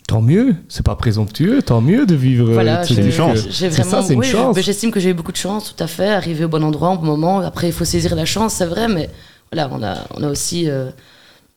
Tant 0.08 0.22
mieux, 0.22 0.56
c'est 0.70 0.86
pas 0.86 0.96
présomptueux, 0.96 1.62
tant 1.62 1.82
mieux 1.82 2.06
de 2.06 2.16
vivre. 2.16 2.50
euh, 2.50 2.54
Voilà, 2.54 2.82
j'ai- 2.84 2.96
dire 2.96 3.06
une 3.06 3.12
chance. 3.12 3.40
J'ai 3.50 3.52
C'est 3.52 3.70
vraiment, 3.70 3.92
ça, 3.92 4.02
c'est 4.04 4.14
une 4.14 4.20
oui, 4.20 4.26
j'estime 4.64 4.90
que 4.90 5.02
j'ai 5.02 5.10
eu 5.10 5.14
beaucoup 5.14 5.34
de 5.34 5.38
chance, 5.38 5.76
tout 5.76 5.84
à 5.84 5.88
fait, 5.88 6.08
arriver 6.10 6.46
au 6.46 6.48
bon 6.48 6.64
endroit, 6.64 6.92
au 6.92 6.98
bon 6.98 7.06
moment. 7.06 7.40
Après, 7.42 7.68
il 7.68 7.74
faut 7.74 7.84
saisir 7.86 8.16
la 8.16 8.24
chance, 8.24 8.54
c'est 8.54 8.66
vrai, 8.66 8.88
mais 8.88 9.10
voilà, 9.52 9.70
on 9.74 9.84
a, 9.84 9.98
on 10.16 10.24
a 10.24 10.30
aussi 10.30 10.70
euh, 10.70 10.90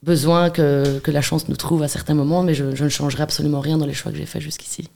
besoin 0.02 0.50
que, 0.50 0.98
que 0.98 1.12
la 1.12 1.20
chance 1.20 1.48
nous 1.48 1.54
trouve 1.54 1.84
à 1.84 1.88
certains 1.88 2.14
moments, 2.14 2.42
mais 2.42 2.54
je, 2.54 2.74
je 2.74 2.82
ne 2.84 2.88
changerai 2.88 3.22
absolument 3.22 3.60
rien 3.60 3.78
dans 3.78 3.86
les 3.86 3.94
choix 3.94 4.10
que 4.10 4.18
j'ai 4.18 4.26
faits 4.26 4.42
jusqu'ici. 4.42 4.88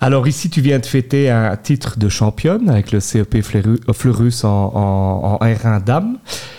Alors 0.00 0.28
ici, 0.28 0.50
tu 0.50 0.60
viens 0.60 0.78
de 0.78 0.84
fêter 0.86 1.30
un 1.30 1.56
titre 1.56 1.98
de 1.98 2.10
championne 2.10 2.68
avec 2.68 2.92
le 2.92 3.00
CEP 3.00 3.40
Fleurus, 3.42 3.78
euh, 3.88 3.92
Fleurus 3.94 4.44
en, 4.44 4.50
en- 4.74 5.38
en 5.40 5.46
R1 5.46 5.82
Dame. 5.82 6.18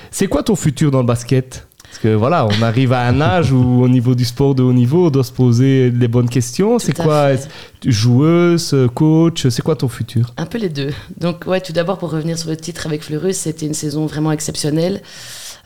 C'est 0.09 0.25
quoi 0.27 0.41
ton 0.41 0.55
futur 0.55 0.89
dans 0.89 1.01
le 1.01 1.05
basket? 1.05 1.67
Parce 1.95 2.03
que 2.03 2.13
voilà, 2.13 2.45
on 2.45 2.61
arrive 2.61 2.91
à 2.91 3.03
un 3.07 3.21
âge 3.21 3.53
où 3.53 3.81
au 3.81 3.87
niveau 3.87 4.15
du 4.15 4.25
sport 4.25 4.53
de 4.53 4.61
haut 4.61 4.73
niveau, 4.73 5.05
on 5.07 5.09
doit 5.09 5.23
se 5.23 5.31
poser 5.31 5.89
les 5.91 6.09
bonnes 6.09 6.27
questions. 6.27 6.77
C'est 6.77 6.91
quoi 6.93 7.29
Joueuse, 7.85 8.75
coach, 8.93 9.47
c'est 9.47 9.61
quoi 9.61 9.77
ton 9.77 9.87
futur? 9.87 10.33
Un 10.35 10.45
peu 10.45 10.57
les 10.57 10.67
deux. 10.67 10.89
Donc, 11.17 11.45
ouais, 11.47 11.61
tout 11.61 11.71
d'abord, 11.71 11.97
pour 11.97 12.11
revenir 12.11 12.37
sur 12.37 12.49
le 12.49 12.57
titre 12.57 12.85
avec 12.85 13.01
Fleurus, 13.01 13.37
c'était 13.37 13.65
une 13.65 13.73
saison 13.73 14.07
vraiment 14.07 14.33
exceptionnelle. 14.33 15.01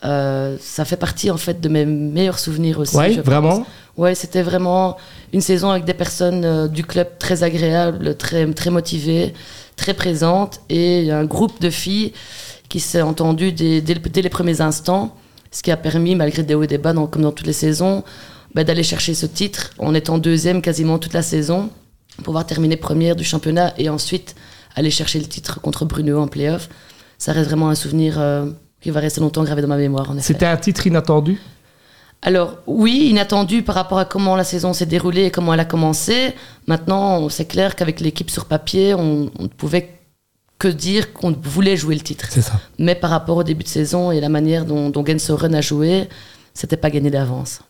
Euh, 0.06 0.56
ça 0.62 0.86
fait 0.86 0.98
partie, 0.98 1.32
en 1.32 1.38
fait, 1.38 1.60
de 1.62 1.68
mes 1.68 1.86
meilleurs 1.86 2.38
souvenirs 2.38 2.78
aussi. 2.80 2.96
Ouais, 2.96 3.12
je 3.12 3.22
pense. 3.22 3.26
vraiment? 3.26 3.66
Ouais, 3.98 4.14
c'était 4.14 4.44
vraiment 4.44 4.98
une 5.34 5.42
saison 5.42 5.72
avec 5.72 5.86
des 5.86 5.96
personnes 5.96 6.46
euh, 6.46 6.68
du 6.68 6.84
club 6.84 7.08
très 7.18 7.42
agréables, 7.42 8.16
très, 8.18 8.46
très 8.54 8.70
motivées, 8.70 9.34
très 9.78 9.96
présentes, 9.96 10.62
et 10.70 11.12
un 11.12 11.26
groupe 11.26 11.60
de 11.60 11.72
filles 11.72 12.14
qui 12.70 12.80
s'est 12.80 13.02
entendu 13.02 13.52
dès, 13.52 13.82
dès 13.82 13.96
le- 13.96 14.00
dès 14.02 14.22
les 14.22 14.30
premiers 14.30 14.62
instants, 14.62 15.16
ce 15.52 15.64
qui 15.64 15.72
a 15.72 15.78
permis, 15.78 16.16
malgré 16.16 16.44
des 16.44 16.54
hauts 16.56 16.64
et 16.64 16.68
des 16.68 16.78
bas, 16.78 16.94
dans- 16.94 17.08
comme 17.08 17.22
dans 17.24 17.32
toutes 17.32 17.48
les 17.48 17.54
saisons, 17.54 18.04
bah, 18.54 18.64
d'aller 18.64 18.84
chercher 18.84 19.14
ce 19.14 19.26
titre 19.26 19.72
en 19.80 19.94
étant 19.94 20.18
deuxième 20.18 20.62
quasiment 20.62 20.98
toute 21.00 21.14
la 21.14 21.22
saison, 21.22 21.70
pouvoir 22.24 22.46
terminer 22.46 22.78
première 22.78 23.16
du 23.16 23.24
championnat 23.24 23.74
et 23.78 23.90
ensuite 23.90 24.36
aller 24.76 24.92
chercher 24.92 25.20
le 25.20 25.26
titre 25.26 25.62
contre 25.62 25.86
Bruno 25.86 26.20
en 26.20 26.28
playoff. 26.28 26.70
Ça 27.18 27.32
reste 27.34 27.50
vraiment 27.50 27.70
un 27.70 27.76
souvenir 27.76 28.16
euh, 28.20 28.46
qui 28.82 28.92
va 28.92 29.00
rester 29.00 29.22
longtemps 29.22 29.44
gravé 29.44 29.62
dans 29.62 29.68
ma 29.68 29.78
mémoire. 29.78 30.14
C'était 30.20 30.46
un 30.46 30.58
titre 30.58 30.88
inattendu? 30.88 31.40
Alors 32.22 32.58
oui, 32.68 33.08
inattendu 33.10 33.62
par 33.64 33.76
rapport 33.76 33.98
à 34.00 34.06
comment 34.06 34.36
la 34.36 34.44
saison 34.44 34.74
s'est 34.74 34.86
déroulée 34.86 35.26
et 35.26 35.32
comment 35.32 35.54
elle 35.54 35.60
a 35.62 35.66
commencé. 35.66 36.34
Maintenant, 36.68 37.30
c'est 37.30 37.46
clair 37.46 37.76
qu'avec 37.76 38.02
l'équipe 38.02 38.30
sur 38.30 38.46
papier, 38.46 38.94
on, 38.94 39.32
on 39.40 39.44
ne 39.44 39.48
pouvait 39.48 39.99
que 40.60 40.68
dire 40.68 41.14
qu'on 41.14 41.32
voulait 41.42 41.78
jouer 41.78 41.96
le 41.96 42.02
titre. 42.02 42.30
Ça. 42.30 42.60
Mais 42.78 42.94
par 42.96 43.10
rapport 43.10 43.38
au 43.38 43.44
début 43.44 43.64
de 43.64 43.70
saison 43.70 44.12
et 44.12 44.20
la 44.20 44.30
manière 44.30 44.66
dont, 44.66 44.90
dont 44.90 45.06
Gensoren 45.06 45.56
a 45.56 45.62
joué, 45.62 46.08
c'était 46.54 46.78
pas 46.78 46.90
gagné 46.90 47.10
d'avance. 47.10 47.62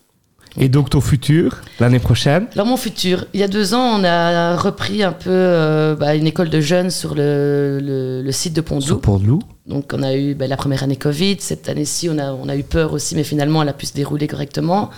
Et 0.58 0.68
donc 0.68 0.90
ton 0.90 1.00
futur, 1.00 1.60
l'année 1.78 2.00
prochaine? 2.00 2.48
Alors 2.54 2.66
mon 2.66 2.76
futur, 2.76 3.26
il 3.32 3.38
y 3.38 3.44
a 3.44 3.48
deux 3.48 3.72
ans, 3.72 4.00
on 4.00 4.02
a 4.02 4.56
repris 4.56 5.04
un 5.04 5.12
peu 5.12 5.30
euh, 5.30 5.94
bah, 5.94 6.16
une 6.16 6.26
école 6.26 6.50
de 6.50 6.60
jeunes 6.60 6.90
sur 6.90 7.14
le, 7.14 7.78
le- 7.80 8.22
le 8.22 8.32
site 8.32 8.54
de 8.54 8.60
Pondou. 8.60 8.84
Sur 8.84 9.00
Pont-de-Loup. 9.00 9.38
Donc 9.66 9.92
on 9.96 10.02
a 10.02 10.16
eu 10.16 10.34
ben, 10.34 10.48
la 10.50 10.56
première 10.56 10.82
année 10.82 10.96
Covid, 10.96 11.36
cette 11.38 11.68
année-ci 11.68 12.08
on 12.10 12.18
a, 12.18 12.32
on 12.32 12.48
a 12.48 12.56
eu 12.56 12.64
peur 12.64 12.92
aussi, 12.92 13.14
mais 13.14 13.22
finalement 13.22 13.62
elle 13.62 13.68
a 13.68 13.72
pu 13.72 13.86
se 13.86 13.94
dérouler 13.94 14.26
correctement. 14.26 14.90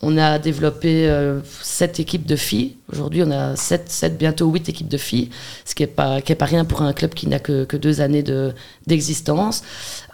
On 0.00 0.16
a 0.16 0.38
développé 0.38 1.08
euh, 1.08 1.40
sept 1.60 1.98
équipes 1.98 2.24
de 2.26 2.36
filles. 2.36 2.76
Aujourd'hui 2.92 3.22
on 3.24 3.30
a 3.30 3.56
sept, 3.56 3.90
sept, 3.90 4.16
bientôt 4.16 4.46
huit 4.48 4.68
équipes 4.68 4.88
de 4.88 4.96
filles, 4.98 5.30
ce 5.64 5.74
qui 5.74 5.82
n'est 5.82 5.88
pas, 5.88 6.18
est 6.18 6.34
pas 6.36 6.44
rien 6.44 6.64
pour 6.64 6.82
un 6.82 6.92
club 6.92 7.14
qui 7.14 7.26
n'a 7.26 7.40
que, 7.40 7.64
que 7.64 7.76
deux 7.76 8.00
années 8.00 8.22
de- 8.22 8.52
d'existence. 8.86 9.62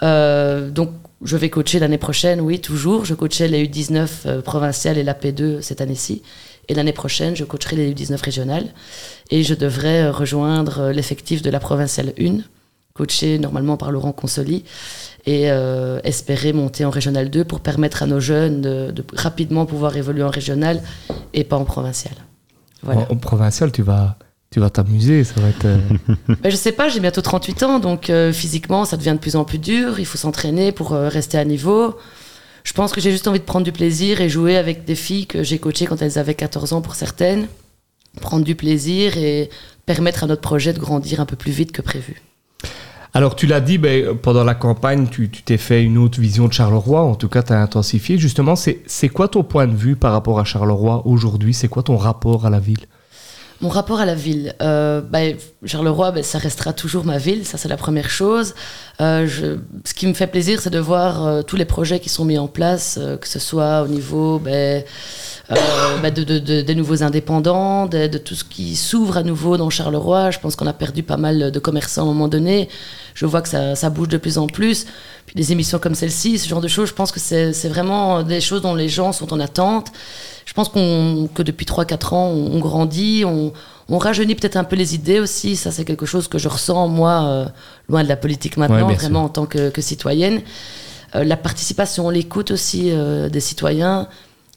Euh, 0.03 0.71
donc 0.71 0.91
je 1.23 1.37
vais 1.37 1.51
coacher 1.51 1.79
l'année 1.79 1.99
prochaine, 1.99 2.41
oui 2.41 2.61
toujours. 2.61 3.05
Je 3.05 3.15
coachais 3.15 3.49
les 3.49 3.67
U19 3.67 4.09
euh, 4.27 4.43
provinciales 4.43 4.97
et 4.99 5.03
la 5.05 5.15
P2 5.15 5.61
cette 5.61 5.81
année-ci. 5.81 6.23
Et 6.69 6.75
l'année 6.75 6.93
prochaine, 6.95 7.37
je 7.37 7.45
coacherai 7.45 7.77
les 7.77 7.93
U19 7.93 8.23
régionales. 8.23 8.69
Et 9.31 9.43
je 9.43 9.55
devrais 9.55 10.09
rejoindre 10.09 10.91
l'effectif 10.93 11.43
de 11.43 11.51
la 11.51 11.61
provinciale 11.61 12.15
1 12.19 12.39
coaché 12.95 13.39
normalement 13.41 13.77
par 13.77 13.91
Laurent 13.91 14.13
Consoli, 14.13 14.65
et 15.27 15.51
euh, 15.51 15.99
espérer 16.05 16.53
monter 16.53 16.85
en 16.85 16.91
régional 16.91 17.29
2 17.29 17.45
pour 17.45 17.59
permettre 17.59 18.05
à 18.05 18.07
nos 18.07 18.21
jeunes 18.21 18.61
de, 18.61 18.93
de 18.93 19.05
rapidement 19.15 19.67
pouvoir 19.67 19.97
évoluer 19.97 20.23
en 20.23 20.31
régional 20.31 20.81
et 21.33 21.43
pas 21.43 21.57
en 21.57 21.65
provincial. 21.65 22.15
Voilà. 22.85 23.01
En, 23.11 23.15
en 23.15 23.17
provincial, 23.17 23.73
tu 23.73 23.83
vas 23.83 24.17
tu 24.53 24.61
vas 24.61 24.71
t'amuser, 24.71 25.25
ça 25.25 25.41
va 25.41 25.49
être... 25.49 25.65
euh, 25.65 25.79
Ben, 26.41 26.49
je 26.49 26.55
sais 26.55 26.71
pas, 26.71 26.89
j'ai 26.89 27.01
bientôt 27.01 27.21
38 27.21 27.63
ans, 27.65 27.79
donc 27.81 28.09
euh, 28.11 28.33
physiquement 28.33 28.85
ça 28.85 28.97
devient 28.97 29.15
de 29.15 29.19
plus 29.19 29.35
en 29.35 29.45
plus 29.45 29.59
dur, 29.59 29.99
il 29.99 30.07
faut 30.07 30.17
s'entraîner 30.19 30.71
pour 30.71 30.93
euh, 30.93 31.09
rester 31.09 31.37
à 31.37 31.45
niveau. 31.45 31.97
Je 32.63 32.73
pense 32.75 32.93
que 32.93 33.01
j'ai 33.01 33.11
juste 33.11 33.27
envie 33.27 33.41
de 33.41 33.45
prendre 33.45 33.65
du 33.65 33.73
plaisir 33.73 34.21
et 34.21 34.29
jouer 34.29 34.57
avec 34.57 34.85
des 34.85 34.95
filles 34.95 35.27
que 35.27 35.43
j'ai 35.43 35.59
coachées 35.59 35.87
quand 35.87 36.01
elles 36.01 36.17
avaient 36.21 36.37
14 36.37 36.73
ans 36.73 36.81
pour 36.83 36.95
certaines, 36.95 37.49
prendre 38.21 38.45
du 38.45 38.55
plaisir 38.55 39.19
et 39.19 39.51
permettre 39.85 40.23
à 40.23 40.29
notre 40.29 40.43
projet 40.43 40.73
de 40.73 40.79
grandir 40.79 41.19
un 41.19 41.27
peu 41.27 41.35
plus 41.35 41.51
vite 41.51 41.73
que 41.73 41.83
prévu. 41.83 42.23
Alors, 43.17 43.37
tu 43.37 43.47
l'as 43.47 43.61
dit, 43.61 43.79
ben, 43.79 44.17
pendant 44.17 44.43
la 44.43 44.57
campagne, 44.57 45.07
tu 45.09 45.29
t'es 45.31 45.57
fait 45.57 45.85
une 45.85 45.99
autre 45.99 46.21
vision 46.21 46.49
de 46.49 46.53
Charleroi. 46.53 47.01
En 47.03 47.15
tout 47.15 47.29
cas, 47.29 47.45
tu 47.45 47.53
as 47.53 47.61
intensifié. 47.61 48.19
Justement, 48.19 48.57
c'est 48.57 49.09
quoi 49.09 49.29
ton 49.29 49.45
point 49.45 49.69
de 49.69 49.77
vue 49.77 49.95
par 49.95 50.11
rapport 50.13 50.41
à 50.41 50.45
Charleroi 50.45 51.07
aujourd'hui? 51.07 51.55
C'est 51.55 51.69
quoi 51.69 51.85
ton 51.85 51.97
rapport 51.97 52.45
à 52.45 52.51
la 52.51 52.59
ville? 52.59 52.87
Mon 53.61 53.69
rapport 53.69 54.01
à 54.01 54.05
la 54.05 54.17
ville, 54.17 54.53
ben, 54.59 55.37
Charleroi, 55.65 56.11
ben, 56.11 56.25
ça 56.25 56.39
restera 56.39 56.73
toujours 56.73 57.05
ma 57.05 57.19
ville, 57.19 57.47
ça 57.47 57.57
c'est 57.57 57.69
la 57.69 57.77
première 57.77 58.11
chose. 58.11 58.53
Euh, 59.01 59.29
ce 59.85 59.95
qui 59.95 60.09
me 60.09 60.13
fait 60.13 60.27
plaisir, 60.27 60.61
c'est 60.61 60.71
de 60.71 60.81
voir 60.81 61.25
euh, 61.25 61.43
tous 61.43 61.55
les 61.57 61.65
projets 61.65 62.01
qui 62.01 62.09
sont 62.09 62.25
mis 62.25 62.37
en 62.37 62.49
place, 62.49 62.99
que 63.21 63.29
ce 63.29 63.39
soit 63.39 63.83
au 63.83 63.87
niveau 63.87 64.41
de- 64.41 64.83
des 66.63 66.75
nouveaux 66.75 67.05
indépendants, 67.05 67.87
de 67.87 68.19
tout 68.19 68.35
ce 68.35 68.43
qui 68.45 68.75
s'ouvre 68.75 69.19
à 69.19 69.23
nouveau 69.23 69.57
dans 69.57 69.71
Charleroi. 69.71 70.33
Je 70.33 70.41
pense 70.41 70.57
qu'on 70.57 70.67
a 70.67 70.73
perdu 70.73 71.05
pas 71.05 71.17
mal 71.17 71.53
de 71.53 71.59
commerçants 71.61 72.03
à 72.03 72.05
un 72.05 72.09
moment 72.09 72.29
donné. 72.29 72.69
Je 73.15 73.27
vois 73.27 73.43
que 73.43 73.49
ça, 73.49 73.75
ça 73.77 73.91
bouge 73.91 74.09
de 74.09 74.17
plus 74.17 74.39
en 74.39 74.47
plus. 74.49 74.87
Puis 75.27 75.35
des 75.37 75.53
émissions 75.53 75.79
comme 75.79 75.95
celle-ci, 75.95 76.39
ce 76.39 76.49
genre 76.49 76.61
de 76.61 76.69
choses, 76.69 76.89
je 76.89 76.95
pense 76.95 77.13
que 77.13 77.21
c'est 77.21 77.53
c'est 77.53 77.69
vraiment 77.69 78.23
des 78.23 78.41
choses 78.41 78.61
dont 78.63 78.75
les 78.75 78.89
gens 78.89 79.13
sont 79.13 79.33
en 79.33 79.41
attente. 79.41 79.93
Je 80.47 80.53
pense 80.53 80.69
qu'on 80.69 81.29
que 81.33 81.43
depuis 81.43 81.65
3-4 81.65 82.15
ans, 82.15 82.27
on, 82.29 82.57
on 82.57 82.59
grandit, 82.59 83.25
on, 83.25 83.53
on 83.89 83.99
rajeunit 83.99 84.35
peut-être 84.35 84.57
un 84.57 84.65
peu 84.65 84.77
les 84.77 84.95
idées 84.95 85.21
aussi. 85.21 85.57
Ça, 85.57 85.71
c'est 85.71 85.85
quelque 85.85 86.07
chose 86.07 86.29
que 86.29 86.39
je 86.39 86.49
ressens, 86.49 86.89
moi, 86.89 87.25
euh, 87.25 87.47
loin 87.89 88.03
de 88.03 88.09
la 88.09 88.17
politique 88.17 88.57
maintenant, 88.57 88.89
Ouais, 88.89 88.95
vraiment 88.95 89.21
sûr. 89.21 89.27
en 89.27 89.29
tant 89.31 89.47
que, 89.47 89.71
que 89.71 89.81
citoyenne. 89.81 90.43
Euh, 91.15 91.23
la 91.25 91.37
participation, 91.37 92.11
l'écoute 92.11 92.51
aussi 92.51 92.91
euh, 92.91 93.29
des 93.29 93.41
citoyens, 93.41 94.09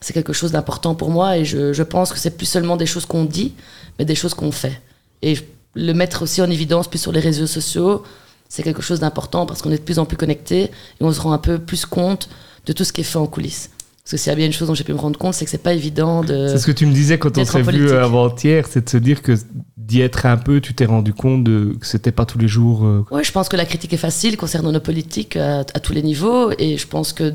c'est 0.02 0.14
quelque 0.14 0.34
chose 0.34 0.52
d'important 0.52 0.96
pour 0.96 1.10
moi 1.12 1.38
et 1.38 1.46
je, 1.46 1.74
je 1.74 1.84
pense 1.84 2.12
que 2.12 2.20
c'est 2.20 2.36
plus 2.38 2.46
seulement 2.48 2.76
des 2.76 2.86
choses 2.88 3.06
qu'on 3.06 3.26
dit, 3.26 3.54
mais 4.00 4.06
des 4.06 4.16
choses 4.16 4.34
qu'on 4.34 4.52
fait. 4.52 4.82
Et 5.22 5.38
le 5.76 5.94
mettre 5.94 6.24
aussi 6.24 6.42
en 6.42 6.50
évidence 6.50 6.88
plus 6.88 7.00
sur 7.00 7.12
les 7.12 7.20
réseaux 7.20 7.48
sociaux, 7.48 8.04
c'est 8.50 8.64
quelque 8.64 8.82
chose 8.82 9.00
d'important 9.00 9.46
parce 9.46 9.62
qu'on 9.62 9.72
est 9.72 9.78
de 9.78 9.82
plus 9.84 10.00
en 10.00 10.06
plus 10.06 10.18
connectés 10.18 10.64
et 10.64 10.70
on 11.02 11.12
se 11.12 11.20
rend 11.22 11.34
un 11.34 11.38
peu 11.38 11.60
plus 11.60 11.86
compte 11.86 12.30
de 12.66 12.74
tout 12.74 12.84
ce 12.84 12.94
qui 12.94 13.02
est 13.02 13.06
fait 13.06 13.18
en 13.18 13.28
coulisses. 13.28 13.70
Parce 14.04 14.12
que 14.12 14.18
s'il 14.18 14.30
y 14.30 14.34
a 14.34 14.36
bien 14.36 14.46
une 14.46 14.54
chose 14.54 14.70
dont 14.70 14.74
j'ai 14.74 14.86
pu 14.86 14.94
me 14.94 14.98
rendre 15.00 15.20
compte, 15.20 15.34
c'est 15.34 15.44
que 15.44 15.52
c'est 15.52 15.58
pas 15.58 15.74
évident 15.74 16.22
de. 16.24 16.48
C'est 16.48 16.60
ce 16.60 16.66
que 16.66 16.72
tu 16.72 16.86
me 16.86 16.94
disais 16.94 17.18
quand 17.18 17.38
on 17.38 17.44
s'est 17.44 17.62
vu 17.62 17.90
euh, 17.90 18.04
avant-hier, 18.06 18.66
c'est 18.70 18.86
de 18.86 18.90
se 18.90 18.96
dire 18.98 19.22
que 19.22 19.34
d'y 19.76 20.00
être 20.00 20.26
un 20.26 20.38
peu, 20.38 20.62
tu 20.62 20.74
t'es 20.74 20.86
rendu 20.86 21.14
compte 21.14 21.44
de, 21.44 21.76
que 21.80 21.86
c'était 21.86 22.14
pas 22.14 22.26
tous 22.26 22.38
les 22.38 22.48
jours. 22.48 22.86
euh, 22.86 23.06
Oui, 23.12 23.26
je 23.26 23.32
pense 23.34 23.50
que 23.50 23.58
la 23.58 23.66
critique 23.66 23.92
est 23.92 23.98
facile 23.98 24.38
concernant 24.38 24.72
nos 24.72 24.80
politiques 24.80 25.36
à, 25.36 25.60
à 25.60 25.80
tous 25.82 25.92
les 25.92 26.04
niveaux. 26.04 26.52
Et 26.58 26.78
je 26.78 26.88
pense 26.88 27.12
que 27.12 27.34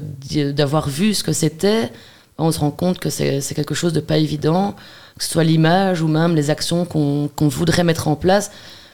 d'avoir 0.53 0.89
vu 0.89 1.13
ce 1.13 1.23
que 1.23 1.35
c'était, 1.35 1.93
on 2.39 2.51
se 2.51 2.59
rend 2.59 2.71
compte 2.71 2.99
que 2.99 3.11
c'est 3.11 3.43
quelque 3.55 3.75
chose 3.75 3.93
de 3.93 4.01
pas 4.01 4.17
évident, 4.17 4.75
que 5.19 5.25
ce 5.25 5.31
soit 5.31 5.45
l'image 5.45 6.01
ou 6.01 6.09
même 6.09 6.35
les 6.35 6.49
actions 6.49 6.87
qu'on 6.87 7.29
qu'on 7.37 7.49
voudrait 7.49 7.85
mettre 7.85 8.09
en 8.09 8.17
place. 8.17 8.51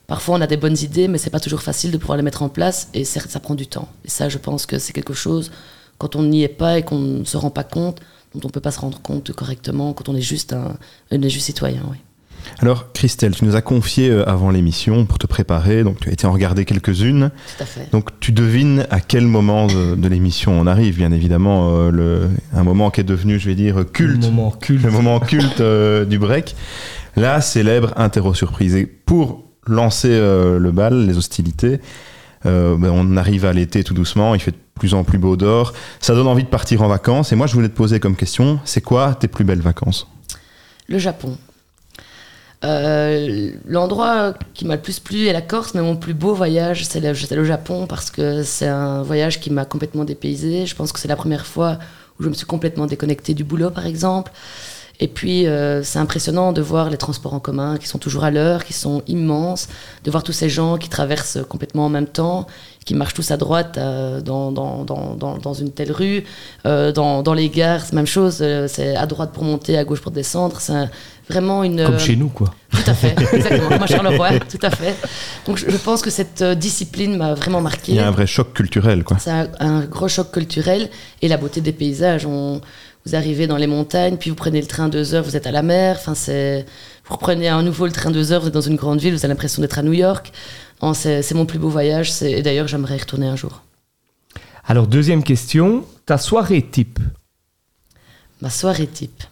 Parfois, 0.08 0.36
on 0.36 0.40
a 0.40 0.46
des 0.46 0.56
bonnes 0.56 0.78
idées, 0.78 1.06
mais 1.06 1.18
c'est 1.18 1.28
pas 1.28 1.38
toujours 1.38 1.60
facile 1.60 1.90
de 1.90 1.98
pouvoir 1.98 2.16
les 2.16 2.22
mettre 2.24 2.42
en 2.42 2.48
place. 2.48 2.88
Et 2.94 3.04
certes, 3.04 3.30
ça 3.30 3.40
prend 3.40 3.54
du 3.54 3.66
temps. 3.66 3.88
Et 4.06 4.08
ça, 4.08 4.30
je 4.30 4.38
pense 4.38 4.64
que 4.64 4.78
c'est 4.78 4.94
quelque 4.94 5.12
chose, 5.12 5.52
quand 5.98 6.16
on 6.16 6.22
n'y 6.22 6.42
est 6.42 6.48
pas 6.48 6.78
et 6.78 6.82
qu'on 6.82 6.98
ne 6.98 7.24
se 7.24 7.36
rend 7.36 7.50
pas 7.50 7.62
compte, 7.62 8.00
dont 8.34 8.40
on 8.42 8.48
peut 8.48 8.60
pas 8.60 8.70
se 8.70 8.80
rendre 8.80 9.00
compte 9.02 9.32
correctement 9.32 9.92
quand 9.92 10.08
on 10.08 10.16
est 10.16 10.22
juste 10.22 10.54
un, 10.54 10.76
on 11.10 11.20
est 11.22 11.28
juste 11.28 11.44
citoyen. 11.44 11.82
Oui. 11.90 11.98
Alors, 12.60 12.90
Christelle, 12.94 13.34
tu 13.34 13.44
nous 13.44 13.54
as 13.54 13.60
confié 13.60 14.08
euh, 14.08 14.26
avant 14.26 14.50
l'émission 14.50 15.04
pour 15.04 15.18
te 15.18 15.26
préparer, 15.26 15.84
donc 15.84 16.00
tu 16.00 16.08
as 16.08 16.12
été 16.12 16.26
en 16.26 16.32
regarder 16.32 16.64
quelques-unes. 16.64 17.30
Tout 17.58 17.62
à 17.62 17.66
fait. 17.66 17.90
Donc 17.92 18.18
tu 18.20 18.32
devines 18.32 18.86
à 18.88 19.00
quel 19.00 19.26
moment 19.26 19.66
de, 19.66 19.94
de 19.94 20.08
l'émission 20.08 20.58
on 20.58 20.66
arrive, 20.66 20.96
bien 20.96 21.12
évidemment, 21.12 21.68
euh, 21.76 21.90
le, 21.90 22.30
un 22.54 22.62
moment 22.64 22.90
qui 22.90 23.02
est 23.02 23.04
devenu, 23.04 23.38
je 23.38 23.46
vais 23.50 23.54
dire, 23.54 23.84
culte, 23.92 24.22
Le 24.22 24.30
moment 24.30 24.52
culte. 24.52 24.82
le 24.84 24.90
moment 24.90 25.20
culte 25.20 25.60
euh, 25.60 26.06
du 26.06 26.18
break. 26.18 26.56
La 27.16 27.42
célèbre 27.42 27.92
interro 27.96 28.32
surprise. 28.32 28.74
Et 28.76 28.86
pour 28.86 29.42
lancer 29.68 30.10
euh, 30.10 30.58
le 30.58 30.70
bal, 30.72 31.06
les 31.06 31.16
hostilités, 31.16 31.80
euh, 32.46 32.76
ben, 32.76 32.90
on 32.92 33.16
arrive 33.16 33.44
à 33.44 33.52
l'été 33.52 33.84
tout 33.84 33.94
doucement, 33.94 34.34
il 34.34 34.40
fait 34.40 34.52
de 34.52 34.56
plus 34.74 34.94
en 34.94 35.04
plus 35.04 35.18
beau 35.18 35.36
dehors. 35.36 35.72
Ça 36.00 36.14
donne 36.14 36.26
envie 36.26 36.44
de 36.44 36.48
partir 36.48 36.82
en 36.82 36.88
vacances. 36.88 37.32
Et 37.32 37.36
moi, 37.36 37.46
je 37.46 37.54
voulais 37.54 37.68
te 37.68 37.76
poser 37.76 38.00
comme 38.00 38.16
question, 38.16 38.60
c'est 38.64 38.80
quoi 38.80 39.14
tes 39.14 39.28
plus 39.28 39.44
belles 39.44 39.60
vacances? 39.60 40.06
Le 40.88 40.98
Japon. 40.98 41.36
Euh, 42.64 43.52
L'endroit 43.66 44.34
qui 44.54 44.64
m'a 44.64 44.76
le 44.76 44.82
plus 44.82 44.98
plu 44.98 45.26
est 45.26 45.32
la 45.32 45.42
Corse, 45.42 45.74
mais 45.74 45.82
mon 45.82 45.96
plus 45.96 46.14
beau 46.14 46.34
voyage, 46.34 46.84
c'est 46.84 47.00
le, 47.00 47.12
le 47.12 47.44
Japon 47.44 47.86
parce 47.86 48.10
que 48.10 48.42
c'est 48.42 48.66
un 48.66 49.02
voyage 49.02 49.40
qui 49.40 49.50
m'a 49.50 49.64
complètement 49.64 50.04
dépaysé. 50.04 50.66
Je 50.66 50.74
pense 50.74 50.92
que 50.92 50.98
c'est 50.98 51.08
la 51.08 51.16
première 51.16 51.46
fois 51.46 51.78
où 52.18 52.24
je 52.24 52.28
me 52.28 52.34
suis 52.34 52.46
complètement 52.46 52.86
déconnectée 52.86 53.34
du 53.34 53.44
boulot, 53.44 53.70
par 53.70 53.86
exemple. 53.86 54.32
Et 55.00 55.06
puis, 55.06 55.46
euh, 55.46 55.82
c'est 55.84 56.00
impressionnant 56.00 56.52
de 56.52 56.60
voir 56.60 56.90
les 56.90 56.96
transports 56.96 57.32
en 57.34 57.38
commun 57.38 57.76
qui 57.78 57.86
sont 57.86 57.98
toujours 57.98 58.24
à 58.24 58.30
l'heure, 58.32 58.64
qui 58.64 58.72
sont 58.72 59.02
immenses, 59.06 59.68
de 60.04 60.10
voir 60.10 60.24
tous 60.24 60.32
ces 60.32 60.48
gens 60.48 60.76
qui 60.76 60.88
traversent 60.88 61.38
complètement 61.48 61.86
en 61.86 61.88
même 61.88 62.06
temps, 62.08 62.46
qui 62.84 62.94
marchent 62.94 63.14
tous 63.14 63.30
à 63.30 63.36
droite 63.36 63.76
euh, 63.78 64.20
dans, 64.20 64.50
dans, 64.50 64.84
dans, 64.84 65.14
dans, 65.14 65.54
une 65.54 65.70
telle 65.70 65.92
rue. 65.92 66.24
Euh, 66.66 66.90
dans, 66.90 67.22
dans 67.22 67.34
les 67.34 67.48
gares, 67.48 67.82
c'est 67.84 67.92
la 67.92 67.96
même 67.96 68.06
chose. 68.06 68.38
euh, 68.40 68.66
c'est 68.66 68.96
à 68.96 69.06
droite 69.06 69.30
pour 69.32 69.44
monter, 69.44 69.78
à 69.78 69.84
gauche 69.84 70.00
pour 70.00 70.10
descendre. 70.10 70.56
C'est 70.60 70.88
vraiment 71.28 71.62
une. 71.62 71.84
Comme 71.84 71.94
euh, 71.94 71.98
chez 71.98 72.16
nous, 72.16 72.28
quoi. 72.30 72.52
Tout 72.72 72.78
à 72.90 72.94
fait, 72.94 73.14
exactement. 73.34 73.68
Comme 73.68 73.82
à 73.82 73.86
Charleroi, 73.86 74.40
tout 74.40 74.58
à 74.62 74.70
fait. 74.70 74.96
Donc, 75.46 75.58
je, 75.58 75.70
je 75.70 75.76
pense 75.76 76.02
que 76.02 76.10
cette 76.10 76.42
euh, 76.42 76.54
discipline 76.54 77.16
m'a 77.16 77.34
vraiment 77.34 77.60
marqué. 77.60 77.92
Il 77.92 77.96
y 77.96 78.00
a 78.00 78.08
un 78.08 78.10
vrai 78.10 78.26
choc 78.26 78.52
culturel, 78.52 79.04
quoi. 79.04 79.18
C'est 79.20 79.30
un, 79.30 79.48
un 79.60 79.80
gros 79.82 80.08
choc 80.08 80.32
culturel 80.32 80.88
et 81.22 81.28
la 81.28 81.36
beauté 81.36 81.60
des 81.60 81.72
paysages. 81.72 82.26
On, 82.26 82.60
vous 83.06 83.14
arrivez 83.14 83.46
dans 83.46 83.56
les 83.56 83.66
montagnes, 83.66 84.16
puis 84.16 84.30
vous 84.30 84.36
prenez 84.36 84.60
le 84.60 84.66
train 84.66 84.88
deux 84.88 85.14
heures, 85.14 85.24
vous 85.24 85.36
êtes 85.36 85.46
à 85.46 85.50
la 85.52 85.62
mer. 85.62 85.96
Enfin, 85.98 86.14
c'est, 86.14 86.66
vous 87.06 87.14
reprenez 87.14 87.48
à 87.48 87.60
nouveau 87.62 87.86
le 87.86 87.92
train 87.92 88.10
deux 88.10 88.32
heures, 88.32 88.40
vous 88.42 88.48
êtes 88.48 88.54
dans 88.54 88.60
une 88.60 88.76
grande 88.76 89.00
ville, 89.00 89.12
vous 89.14 89.24
avez 89.24 89.32
l'impression 89.32 89.62
d'être 89.62 89.78
à 89.78 89.82
New 89.82 89.92
York. 89.94 90.32
C'est, 90.94 91.32
mon 91.34 91.46
plus 91.46 91.58
beau 91.58 91.68
voyage. 91.68 92.12
Et 92.22 92.42
d'ailleurs, 92.42 92.68
j'aimerais 92.68 92.96
y 92.96 93.00
retourner 93.00 93.26
un 93.26 93.36
jour. 93.36 93.62
Alors, 94.66 94.86
deuxième 94.86 95.22
question. 95.24 95.84
Ta 96.06 96.18
soirée 96.18 96.62
type? 96.62 96.98
Ma 98.40 98.50
soirée 98.50 98.86
type. 98.86 99.22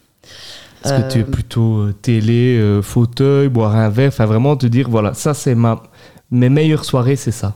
Est-ce 0.85 0.93
que 0.95 1.13
tu 1.13 1.19
es 1.19 1.23
Euh, 1.23 1.25
plutôt 1.27 1.79
euh, 1.79 1.95
télé, 2.01 2.59
euh, 2.59 2.83
fauteuil, 2.83 3.49
boire 3.49 3.75
un 3.77 3.89
verre 3.89 4.09
Enfin, 4.09 4.27
vraiment 4.27 4.57
te 4.57 4.67
dire, 4.67 4.89
voilà, 4.89 5.15
ça, 5.15 5.35
c'est 5.35 5.55
ma... 5.55 5.83
Mes 6.31 6.49
meilleures 6.49 6.85
soirées, 6.85 7.15
c'est 7.17 7.31
ça? 7.33 7.55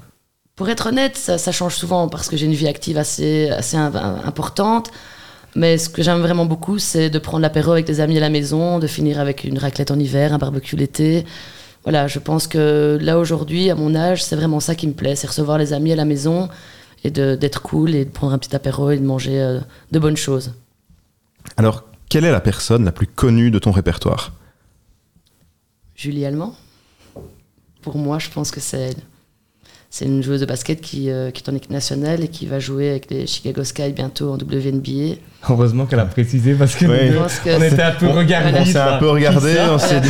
Pour 0.54 0.68
être 0.68 0.86
honnête, 0.86 1.16
ça, 1.16 1.38
ça 1.38 1.50
change 1.52 1.74
souvent 1.74 2.08
parce 2.08 2.28
que 2.28 2.36
j'ai 2.36 2.46
une 2.46 2.54
vie 2.54 2.68
active 2.68 2.96
assez, 2.98 3.48
assez 3.50 3.76
im- 3.76 4.20
importante. 4.24 4.90
Mais 5.56 5.78
ce 5.78 5.88
que 5.88 6.02
j'aime 6.02 6.20
vraiment 6.20 6.46
beaucoup, 6.46 6.78
c'est 6.78 7.10
de 7.10 7.18
prendre 7.18 7.42
l'apéro 7.42 7.72
avec 7.72 7.86
des 7.86 8.00
amis 8.00 8.16
à 8.16 8.20
la 8.20 8.30
maison, 8.30 8.78
de 8.78 8.86
finir 8.86 9.18
avec 9.18 9.44
une 9.44 9.58
raclette 9.58 9.90
en 9.90 9.98
hiver, 9.98 10.32
un 10.32 10.38
barbecue 10.38 10.76
l'été. 10.76 11.24
Voilà, 11.82 12.06
je 12.06 12.18
pense 12.18 12.46
que 12.46 12.98
là 13.00 13.18
aujourd'hui, 13.18 13.70
à 13.70 13.74
mon 13.74 13.94
âge, 13.94 14.22
c'est 14.22 14.36
vraiment 14.36 14.60
ça 14.60 14.74
qui 14.74 14.86
me 14.86 14.92
plaît, 14.92 15.16
c'est 15.16 15.26
recevoir 15.26 15.58
les 15.58 15.72
amis 15.72 15.92
à 15.92 15.96
la 15.96 16.04
maison 16.04 16.48
et 17.02 17.10
d'être 17.10 17.62
cool 17.62 17.94
et 17.94 18.04
de 18.04 18.10
prendre 18.10 18.32
un 18.32 18.38
petit 18.38 18.54
apéro 18.54 18.90
et 18.90 18.98
de 18.98 19.04
manger 19.04 19.40
euh, 19.40 19.60
de 19.90 19.98
bonnes 19.98 20.18
choses. 20.18 20.52
Alors, 21.56 21.84
quelle 22.08 22.24
est 22.24 22.32
la 22.32 22.40
personne 22.40 22.84
la 22.84 22.92
plus 22.92 23.06
connue 23.06 23.50
de 23.50 23.58
ton 23.58 23.70
répertoire? 23.70 24.32
Julie 25.96 26.26
Allemand, 26.26 26.54
pour 27.82 27.96
moi, 27.96 28.18
je 28.18 28.28
pense 28.28 28.50
que 28.50 28.60
c'est 28.60 28.78
elle. 28.78 29.02
C'est 29.92 30.04
une 30.04 30.22
joueuse 30.22 30.40
de 30.40 30.46
basket 30.46 30.80
qui, 30.80 31.10
euh, 31.10 31.32
qui 31.32 31.42
est 31.42 31.50
en 31.50 31.54
équipe 31.56 31.72
nationale 31.72 32.22
et 32.22 32.28
qui 32.28 32.46
va 32.46 32.60
jouer 32.60 32.90
avec 32.90 33.10
les 33.10 33.26
Chicago 33.26 33.64
Sky 33.64 33.90
bientôt 33.90 34.30
en 34.30 34.34
WNBA. 34.36 35.16
Heureusement 35.48 35.86
qu'elle 35.86 35.98
a 35.98 36.04
précisé 36.06 36.54
parce 36.54 36.76
que 36.76 36.84
Ouais. 36.86 37.10
Que 37.10 37.16
on 37.56 37.58
c'est- 37.60 37.72
était 37.72 37.82
un 37.82 37.90
peu 37.92 38.06
regardés. 38.06 38.58
On 38.60 38.64
s'est 38.64 38.78
un 38.78 38.98
peu 38.98 39.10
regardé. 39.10 39.54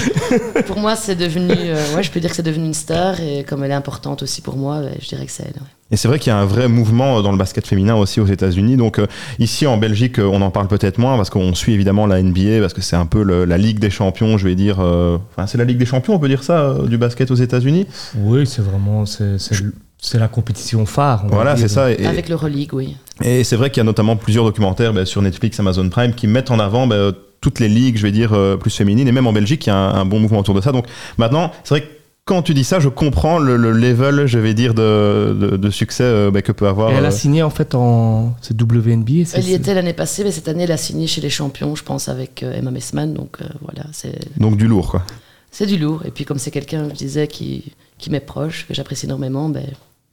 Pour 0.66 0.78
moi, 0.78 0.96
c'est 0.96 1.14
devenu. 1.14 1.52
euh, 1.52 1.94
ouais, 1.96 2.02
je 2.02 2.10
peux 2.10 2.20
dire 2.20 2.28
que 2.30 2.36
c'est 2.36 2.42
devenu 2.42 2.66
une 2.66 2.74
star 2.74 3.20
et 3.20 3.42
comme 3.44 3.64
elle 3.64 3.70
est 3.70 3.74
importante 3.74 4.22
aussi 4.22 4.42
pour 4.42 4.56
moi, 4.56 4.82
je 5.00 5.08
dirais 5.08 5.24
que 5.24 5.32
c'est 5.32 5.44
elle. 5.44 5.54
ouais. 5.62 5.68
Et 5.92 5.96
c'est 5.96 6.06
vrai 6.06 6.20
qu'il 6.20 6.30
y 6.30 6.34
a 6.34 6.38
un 6.38 6.44
vrai 6.44 6.68
mouvement 6.68 7.20
dans 7.20 7.32
le 7.32 7.38
basket 7.38 7.66
féminin 7.66 7.96
aussi 7.96 8.20
aux 8.20 8.26
États-Unis. 8.26 8.76
Donc 8.76 8.98
euh, 9.00 9.06
ici 9.40 9.66
en 9.66 9.76
Belgique, 9.76 10.20
euh, 10.20 10.24
on 10.32 10.40
en 10.40 10.50
parle 10.52 10.68
peut-être 10.68 10.98
moins 10.98 11.16
parce 11.16 11.30
qu'on 11.30 11.52
suit 11.54 11.72
évidemment 11.72 12.06
la 12.06 12.22
NBA 12.22 12.60
parce 12.60 12.74
que 12.74 12.80
c'est 12.80 12.94
un 12.94 13.06
peu 13.06 13.24
le- 13.24 13.44
la 13.44 13.58
Ligue 13.58 13.80
des 13.80 13.90
champions, 13.90 14.38
je 14.38 14.46
vais 14.46 14.54
dire. 14.54 14.76
euh, 14.78 15.16
Enfin, 15.34 15.48
c'est 15.48 15.58
la 15.58 15.64
Ligue 15.64 15.78
des 15.78 15.86
champions, 15.86 16.14
on 16.14 16.18
peut 16.20 16.28
dire 16.28 16.44
ça, 16.44 16.60
euh, 16.60 16.86
du 16.86 16.96
basket 16.96 17.30
aux 17.32 17.34
États-Unis. 17.36 17.86
Oui, 18.16 18.46
c'est 18.46 18.62
vraiment 18.62 19.04
c'est, 19.04 19.38
c'est, 19.38 19.56
c'est 20.00 20.18
la 20.18 20.28
compétition 20.28 20.86
phare. 20.86 21.24
Voilà, 21.28 21.56
c'est 21.56 21.68
ça. 21.68 21.90
Et, 21.92 22.06
Avec 22.06 22.28
l'Euroleague, 22.28 22.72
oui. 22.72 22.96
et 23.22 23.44
c'est 23.44 23.56
vrai 23.56 23.70
qu'il 23.70 23.78
y 23.78 23.82
a 23.82 23.84
notamment 23.84 24.16
plusieurs 24.16 24.44
documentaires 24.44 24.92
ben, 24.92 25.04
sur 25.04 25.22
Netflix, 25.22 25.60
Amazon 25.60 25.88
Prime 25.88 26.14
qui 26.14 26.26
mettent 26.26 26.50
en 26.50 26.58
avant 26.58 26.86
ben, 26.86 27.12
toutes 27.40 27.60
les 27.60 27.68
ligues, 27.68 27.96
je 27.96 28.02
vais 28.02 28.12
dire, 28.12 28.32
euh, 28.32 28.56
plus 28.56 28.74
féminines. 28.74 29.08
Et 29.08 29.12
même 29.12 29.26
en 29.26 29.32
Belgique, 29.32 29.66
il 29.66 29.70
y 29.70 29.72
a 29.72 29.76
un, 29.76 29.94
un 30.00 30.04
bon 30.04 30.20
mouvement 30.20 30.38
autour 30.40 30.54
de 30.54 30.60
ça. 30.60 30.72
Donc 30.72 30.86
maintenant, 31.18 31.52
c'est 31.64 31.74
vrai 31.74 31.80
que 31.82 32.00
quand 32.30 32.42
tu 32.42 32.54
dis 32.54 32.62
ça, 32.64 32.78
je 32.78 32.88
comprends 32.88 33.38
le, 33.40 33.56
le 33.56 33.72
level, 33.72 34.26
je 34.26 34.38
vais 34.38 34.54
dire, 34.54 34.72
de, 34.72 35.36
de, 35.38 35.56
de 35.56 35.70
succès 35.70 36.04
euh, 36.04 36.30
ben, 36.30 36.42
que 36.42 36.52
peut 36.52 36.68
avoir. 36.68 36.92
Et 36.92 36.94
elle 36.94 37.04
a 37.04 37.08
euh, 37.08 37.10
signé 37.10 37.42
en 37.42 37.50
fait 37.50 37.74
en 37.74 38.34
c'est 38.40 38.60
WNBA. 38.60 39.24
Elle 39.34 39.48
y 39.48 39.54
était 39.54 39.74
l'année 39.74 39.94
passée, 39.94 40.22
mais 40.22 40.30
cette 40.30 40.46
année, 40.46 40.62
elle 40.62 40.72
a 40.72 40.76
signé 40.76 41.06
chez 41.08 41.20
les 41.20 41.30
champions, 41.30 41.74
je 41.74 41.82
pense, 41.82 42.08
avec 42.08 42.42
euh, 42.42 42.54
Emma 42.54 42.70
Messman. 42.70 43.12
Donc 43.14 43.38
euh, 43.40 43.46
voilà, 43.62 43.82
c'est 43.92 44.16
donc 44.38 44.56
du 44.56 44.68
lourd, 44.68 44.90
quoi. 44.92 45.02
c'est 45.50 45.66
du 45.66 45.76
lourd. 45.76 46.02
Et 46.04 46.10
puis, 46.12 46.24
comme 46.24 46.38
c'est 46.38 46.52
quelqu'un, 46.52 46.88
je 46.90 46.94
disais, 46.94 47.26
qui, 47.26 47.72
qui 47.98 48.10
m'est 48.10 48.20
proche, 48.20 48.66
que 48.68 48.74
j'apprécie 48.74 49.06
énormément, 49.06 49.48
ben, 49.48 49.66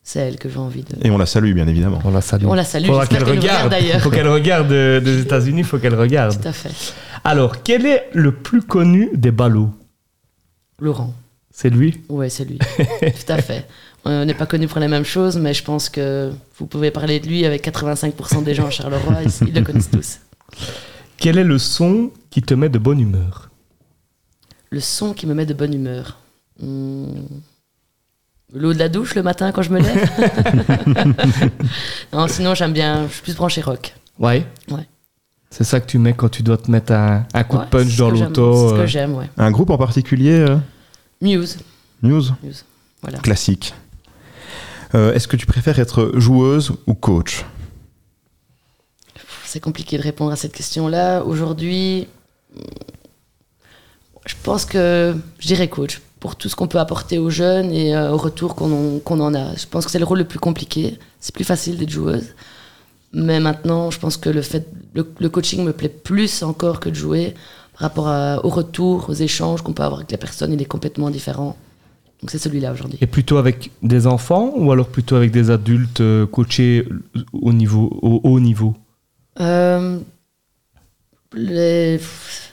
c'est 0.08 0.20
elle 0.20 0.40
que 0.40 0.48
j'ai 0.48 0.58
envie 0.58 0.84
de. 0.84 1.06
Et 1.06 1.12
on 1.12 1.18
la 1.18 1.26
salue, 1.26 1.52
bien 1.54 1.68
évidemment. 1.68 2.00
On 2.06 2.12
la 2.12 2.22
salue. 2.22 2.46
On 2.46 2.54
la 2.54 2.64
salue, 2.64 2.86
Faudra 2.86 3.06
qu'elle 3.08 3.26
nous 3.26 3.30
regarde. 3.30 3.70
d'ailleurs. 3.70 4.00
faut 4.00 4.10
qu'elle 4.10 4.30
regarde 4.30 4.72
euh, 4.72 5.02
des 5.02 5.20
États-Unis. 5.20 5.64
Faut 5.64 5.80
qu'elle 5.80 5.96
regarde. 5.96 6.42
Tout 6.42 6.48
à 6.48 6.54
fait. 6.54 6.72
Alors, 7.26 7.62
quel 7.62 7.86
est 7.86 8.08
le 8.14 8.32
plus 8.32 8.62
connu 8.62 9.10
des 9.14 9.32
ballots? 9.32 9.70
Laurent. 10.80 11.14
C'est 11.52 11.70
lui? 11.70 12.04
Ouais, 12.08 12.30
c'est 12.30 12.46
lui. 12.46 12.58
Tout 13.02 13.34
à 13.34 13.42
fait. 13.42 13.68
On 14.06 14.24
n'est 14.24 14.34
pas 14.34 14.46
connu 14.46 14.70
pour 14.70 14.80
les 14.80 14.88
mêmes 14.88 15.04
choses, 15.04 15.36
mais 15.38 15.54
je 15.54 15.62
pense 15.66 15.90
que 15.90 16.32
vous 16.58 16.68
pouvez 16.68 16.90
parler 16.90 17.20
de 17.20 17.28
lui 17.28 17.46
avec 17.46 17.68
85% 17.68 18.46
des 18.46 18.54
gens 18.54 18.68
à 18.68 18.70
Charleroi, 18.70 19.24
ils, 19.26 19.50
ils 19.50 19.54
le 19.54 19.62
connaissent 19.62 19.92
tous. 19.92 20.20
Quel 21.18 21.38
est 21.38 21.44
le 21.44 21.58
son 21.58 22.12
qui 22.30 22.42
te 22.42 22.54
met 22.54 22.70
de 22.70 22.80
bonne 22.80 23.02
humeur? 23.02 23.50
Le 24.70 24.80
son 24.80 25.14
qui 25.14 25.28
me 25.28 25.34
met 25.34 25.46
de 25.46 25.54
bonne 25.54 25.74
humeur. 25.74 26.18
Hmm. 26.62 27.08
L'eau 28.54 28.74
de 28.74 28.80
la 28.80 28.88
douche 28.88 29.14
le 29.16 29.24
matin 29.24 29.52
quand 29.52 29.62
je 29.62 29.72
me 29.72 29.80
lève 29.82 30.10
Non, 32.14 32.28
sinon 32.30 32.56
j'aime 32.56 32.72
bien, 32.72 33.08
je 33.08 33.14
suis 33.14 33.22
plus 33.22 33.36
branché 33.36 33.62
rock. 33.62 33.94
Ouais. 34.20 34.46
Ouais. 34.72 34.88
C'est 35.50 35.66
ça 35.66 35.80
que 35.82 35.86
tu 35.86 35.98
mets 36.00 36.14
quand 36.14 36.30
tu 36.30 36.44
dois 36.44 36.58
te 36.58 36.72
mettre 36.72 36.94
un, 36.94 37.26
un 37.34 37.44
coup 37.44 37.58
Ouais, 37.58 37.66
de 37.66 37.70
punch 37.70 37.92
ce 37.92 37.98
dans 37.98 38.10
que 38.10 38.16
j'aime- 38.16 38.28
l'auto. 38.28 38.54
C'est 38.54 38.70
ce 38.70 38.74
que 38.76 38.80
euh. 38.82 38.88
j'aime, 38.88 39.16
ouais. 39.16 39.30
Un 39.38 39.52
groupe 39.52 39.70
en 39.70 39.78
particulier, 39.78 40.32
euh, 40.32 40.58
Muse, 41.22 41.58
News 42.04 42.24
voilà. 43.02 43.18
Classique. 43.20 43.74
Euh, 44.96 45.14
Est-ce 45.14 45.28
que 45.28 45.36
tu 45.36 45.46
préfères 45.46 45.78
être 45.80 46.14
joueuse 46.16 46.72
ou 46.88 46.94
coach 46.94 47.44
C'est 49.44 49.60
compliqué 49.60 49.98
de 49.98 50.04
répondre 50.04 50.32
à 50.32 50.38
cette 50.38 50.54
question-là. 50.54 51.24
Aujourd'hui, 51.24 52.08
je 54.26 54.36
pense 54.44 54.64
que 54.66 55.16
je 55.40 55.48
dirais 55.48 55.68
coach 55.68 56.02
pour 56.20 56.36
tout 56.36 56.50
ce 56.50 56.56
qu'on 56.56 56.68
peut 56.68 56.80
apporter 56.80 57.20
aux 57.20 57.30
jeunes 57.30 57.72
et 57.72 57.96
euh, 57.96 58.12
au 58.12 58.18
retour 58.18 58.56
qu'on 58.56 58.72
en, 58.72 59.00
qu'on 59.00 59.20
en 59.20 59.34
a. 59.36 59.56
Je 59.56 59.66
pense 59.68 59.86
que 59.86 59.92
c'est 59.92 60.00
le 60.00 60.06
rôle 60.06 60.18
le 60.20 60.26
plus 60.26 60.40
compliqué. 60.40 60.98
C'est 61.20 61.34
plus 61.34 61.44
facile 61.44 61.78
d'être 61.78 61.90
joueuse. 61.92 62.28
Mais 63.14 63.40
maintenant, 63.40 63.90
je 63.92 64.00
pense 64.00 64.18
que 64.18 64.30
le, 64.30 64.42
fait, 64.42 64.68
le, 64.94 65.08
le 65.20 65.30
coaching 65.30 65.64
me 65.64 65.74
plaît 65.74 65.90
plus 65.90 66.44
encore 66.44 66.80
que 66.80 66.90
de 66.90 66.96
jouer 66.96 67.34
par 67.74 67.82
rapport 67.90 68.08
à- 68.08 68.44
au 68.46 68.50
retour, 68.50 69.10
aux 69.10 69.14
échanges 69.14 69.62
qu'on 69.62 69.74
peut 69.74 69.84
avoir 69.84 70.00
avec 70.00 70.12
les 70.12 70.18
personnes. 70.18 70.52
Il 70.54 70.62
est 70.62 70.66
complètement 70.66 71.10
différent. 71.10 71.56
Donc 72.22 72.32
c'est 72.32 72.40
celui-là 72.40 72.72
aujourd'hui. 72.74 72.98
Et 73.00 73.06
plutôt 73.06 73.38
avec 73.38 73.70
des 73.84 74.08
enfants 74.08 74.52
ou 74.56 74.72
alors 74.72 74.88
plutôt 74.88 75.16
avec 75.16 75.30
des 75.32 75.52
adultes 75.52 76.02
euh, 76.02 76.26
coachés 76.26 76.88
au 77.32 77.54
niveau 77.54 77.98
au 78.02 78.22
haut 78.24 78.40
niveau? 78.40 78.74
Euh, 79.40 80.00
les, 81.34 82.00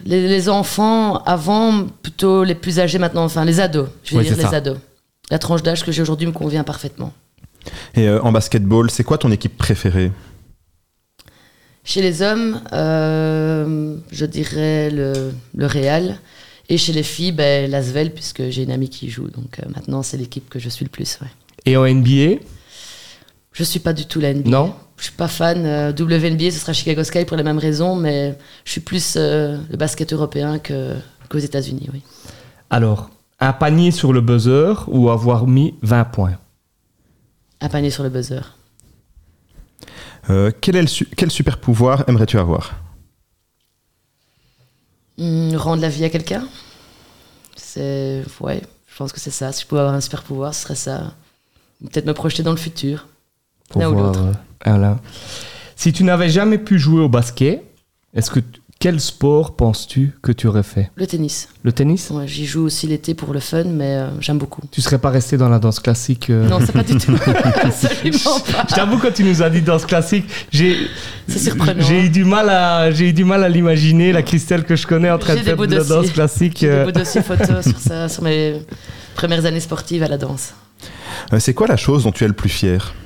les, 0.04 0.28
les 0.28 0.48
enfants 0.48 1.18
avant, 1.24 1.87
plutôt 2.02 2.44
les 2.44 2.54
plus 2.54 2.80
âgés 2.80 2.98
maintenant, 2.98 3.24
enfin 3.24 3.44
les 3.44 3.60
ados, 3.60 3.88
je 4.04 4.10
vais 4.12 4.16
Ouais, 4.18 4.24
dire 4.24 4.37
les 4.37 4.42
ça. 4.42 4.56
ados. 4.56 4.78
La 5.30 5.38
tranche 5.38 5.62
d'âge 5.62 5.84
que 5.84 5.92
j'ai 5.92 6.02
aujourd'hui 6.02 6.26
me 6.26 6.32
convient 6.32 6.64
parfaitement. 6.64 7.12
Et 7.94 8.08
euh, 8.08 8.20
en 8.22 8.30
basketball, 8.32 8.90
c'est 8.90 9.04
quoi 9.04 9.16
ton 9.18 9.30
équipe 9.32 9.56
préférée? 9.56 10.12
Chez 11.82 12.00
les 12.02 12.22
hommes, 12.22 12.60
euh, 12.72 13.96
je 14.10 14.24
dirais 14.26 14.90
le, 14.90 15.32
le 15.54 15.66
Real. 15.66 16.18
Et 16.70 16.78
chez 16.78 16.92
les 16.94 17.02
filles, 17.02 17.32
ben, 17.32 17.70
l'Asvel, 17.70 18.12
puisque 18.12 18.48
j'ai 18.48 18.62
une 18.62 18.70
amie 18.70 18.88
qui 18.88 19.10
joue. 19.10 19.28
Donc 19.28 19.58
euh, 19.60 19.68
maintenant, 19.74 20.02
c'est 20.02 20.16
l'équipe 20.16 20.48
que 20.48 20.58
je 20.58 20.68
suis 20.70 20.84
le 20.84 20.90
plus. 20.90 21.18
ouais. 21.20 21.28
Et 21.66 21.76
en 21.76 21.84
NBA 21.87 22.40
Je 23.52 23.64
suis 23.64 23.80
pas 23.80 23.92
du 23.92 24.06
tout 24.06 24.20
la 24.20 24.32
NBA. 24.32 24.48
Non? 24.48 24.74
Je 24.96 25.04
suis 25.04 25.12
pas 25.12 25.28
fan. 25.28 25.64
euh, 25.66 25.92
WNBA, 25.92 26.50
ce 26.50 26.59
sera 26.59 26.72
Chicago 26.72 27.02
Sky 27.04 27.24
pour 27.24 27.37
les 27.37 27.42
mêmes 27.42 27.59
raisons, 27.59 27.96
mais 27.96 28.38
je 28.64 28.70
suis 28.72 28.80
plus 28.80 29.14
euh, 29.16 29.59
le 29.70 29.76
basket 29.76 30.12
européen 30.12 30.59
que- 30.59 30.96
qu'aux 31.28 31.38
États-Unis, 31.38 31.88
oui. 31.92 32.02
Alors, 32.70 33.11
un 33.40 33.52
panier 33.52 33.90
sur 33.90 34.12
le 34.12 34.20
buzzer 34.20 34.85
ou 34.88 35.11
avoir 35.11 35.46
mis 35.46 35.74
20 35.83 36.04
points? 36.04 36.38
Un 37.61 37.68
panier 37.68 37.90
sur 37.90 38.02
le 38.02 38.09
buzzer. 38.09 38.57
Euh, 40.30 40.50
quel, 40.61 40.76
est 40.76 40.80
le 40.83 40.87
su- 40.88 41.09
quel 41.16 41.30
super 41.30 41.59
pouvoir 41.59 42.04
aimerais-tu 42.09 42.38
avoir? 42.38 42.74
Hmm, 45.18 45.54
rendre 45.57 45.83
la 45.83 45.88
vie 45.88 46.04
à 46.04 46.11
quelqu'un? 46.11 46.46
C'est, 47.57 48.22
ouais, 48.40 48.62
je 48.87 48.96
pense 48.96 49.12
que 49.12 49.20
c'est 49.20 49.30
ça. 49.30 49.52
Si 49.52 49.62
je 49.62 49.66
pouvais 49.66 49.80
avoir 49.80 49.94
un 49.94 50.00
super 50.00 50.22
pouvoir, 50.22 50.54
ce 50.54 50.62
serait 50.62 50.74
ça. 50.74 51.14
Peut-être 51.80 52.07
me 52.07 52.14
projeter 52.14 52.42
dans 52.42 52.50
le 52.52 52.57
futur. 52.57 53.07
Pour 53.70 53.83
ou 53.83 53.92
voir, 53.92 54.07
l'autre. 54.07 54.20
euh, 54.20 54.33
voilà. 54.66 54.98
Si 55.77 55.92
tu 55.92 56.05
n'avais 56.05 56.29
jamais 56.29 56.59
pu 56.59 56.79
jouer 56.79 57.00
au 57.03 57.09
basket, 57.09 57.62
est-ce 58.14 58.31
que 58.31 58.40
quel 58.81 59.00
sport 59.00 59.57
penses-tu 59.57 60.12
que 60.20 60.31
tu 60.31 60.46
aurais 60.46 60.62
fait? 60.62 60.90
Le 60.96 61.07
tennis. 61.07 61.48
Le 61.62 61.72
tennis? 61.72 62.11
Ouais, 62.11 62.29
j'y 62.29 62.44
joue 62.44 62.64
aussi 62.64 62.87
l'été 62.87 63.14
pour 63.14 63.33
le 63.33 63.40
fun, 63.40 63.64
mais 63.64 63.94
euh, 63.96 64.09
j'aime 64.20 64.37
beaucoup. 64.37 64.61
Tu 64.70 64.83
serais 64.83 64.98
pas 64.98 65.09
resté 65.11 65.37
dans 65.38 65.48
la 65.48 65.59
danse 65.59 65.81
classique 65.81 66.29
euh? 66.29 66.46
Non, 66.48 66.59
c'est 66.61 66.72
pas 66.72 66.83
du 66.83 66.96
tout. 66.98 67.14
Absolument 67.62 68.40
pas. 68.53 68.66
Je 68.68 68.74
t'avoue 68.74 68.98
quand 68.98 69.12
tu 69.12 69.24
nous 69.24 69.42
as 69.42 69.48
dit 69.48 69.62
danse 69.62 69.87
classique, 69.87 70.27
j'ai 70.50 70.77
C'est 71.29 71.38
surprenant. 71.38 71.83
J'ai 71.83 72.05
eu 72.05 72.11
du 72.11 72.24
mal 72.24 72.50
à 72.50 72.90
j'ai 72.90 73.09
eu 73.09 73.12
du 73.14 73.24
mal 73.24 73.42
à 73.42 73.48
l'imaginer 73.48 74.12
la 74.12 74.22
Christelle 74.22 74.64
que 74.64 74.77
je 74.77 74.87
connais 74.87 75.11
en 75.11 75.18
train 75.18 75.35
de 75.35 75.40
faire 75.40 75.57
de 75.57 75.74
la 75.77 75.85
danse 75.85 76.11
classique. 76.11 76.59
J'ai 76.61 76.70
euh, 76.70 76.79
des 76.85 76.92
beaux 76.92 76.98
dossiers 76.98 77.22
photos 77.22 77.64
sur 77.66 77.79
ça, 77.79 78.09
sur 78.11 78.22
mes 78.22 78.61
premières 79.14 79.46
années 79.46 79.61
sportives 79.61 80.03
à 80.03 80.09
la 80.09 80.18
danse. 80.18 80.53
C'est 81.38 81.55
quoi 81.55 81.66
la 81.68 81.79
chose 81.79 82.05
dont 82.05 82.12
tu 82.12 82.24
es 82.24 82.29
le 82.29 82.35
plus 82.35 82.50
fier? 82.50 82.92
Euh, 82.92 83.04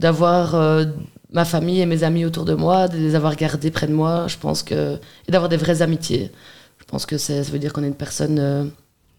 d'avoir 0.00 0.54
euh, 0.54 0.86
ma 1.32 1.44
famille 1.44 1.80
et 1.80 1.86
mes 1.86 2.02
amis 2.02 2.24
autour 2.24 2.44
de 2.44 2.54
moi, 2.54 2.88
de 2.88 2.96
les 2.96 3.14
avoir 3.14 3.36
gardés 3.36 3.70
près 3.70 3.86
de 3.86 3.92
moi, 3.92 4.26
je 4.26 4.36
pense 4.36 4.62
que 4.62 4.98
et 5.28 5.32
d'avoir 5.32 5.48
des 5.48 5.56
vraies 5.56 5.82
amitiés. 5.82 6.30
Je 6.78 6.84
pense 6.84 7.06
que 7.06 7.18
ça 7.18 7.42
veut 7.42 7.58
dire 7.58 7.72
qu'on 7.72 7.84
est 7.84 7.88
une 7.88 7.94
personne 7.94 8.38
euh, 8.38 8.64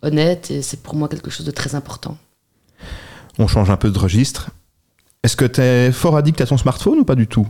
honnête 0.01 0.51
et 0.51 0.61
c'est 0.61 0.81
pour 0.81 0.95
moi 0.95 1.07
quelque 1.07 1.29
chose 1.29 1.45
de 1.45 1.51
très 1.51 1.75
important. 1.75 2.17
On 3.37 3.47
change 3.47 3.69
un 3.69 3.77
peu 3.77 3.89
de 3.91 3.99
registre. 3.99 4.49
Est-ce 5.23 5.35
que 5.35 5.45
tu 5.45 5.61
es 5.61 5.91
fort 5.91 6.17
addict 6.17 6.41
à 6.41 6.47
ton 6.47 6.57
smartphone 6.57 6.99
ou 6.99 7.05
pas 7.05 7.15
du 7.15 7.27
tout? 7.27 7.47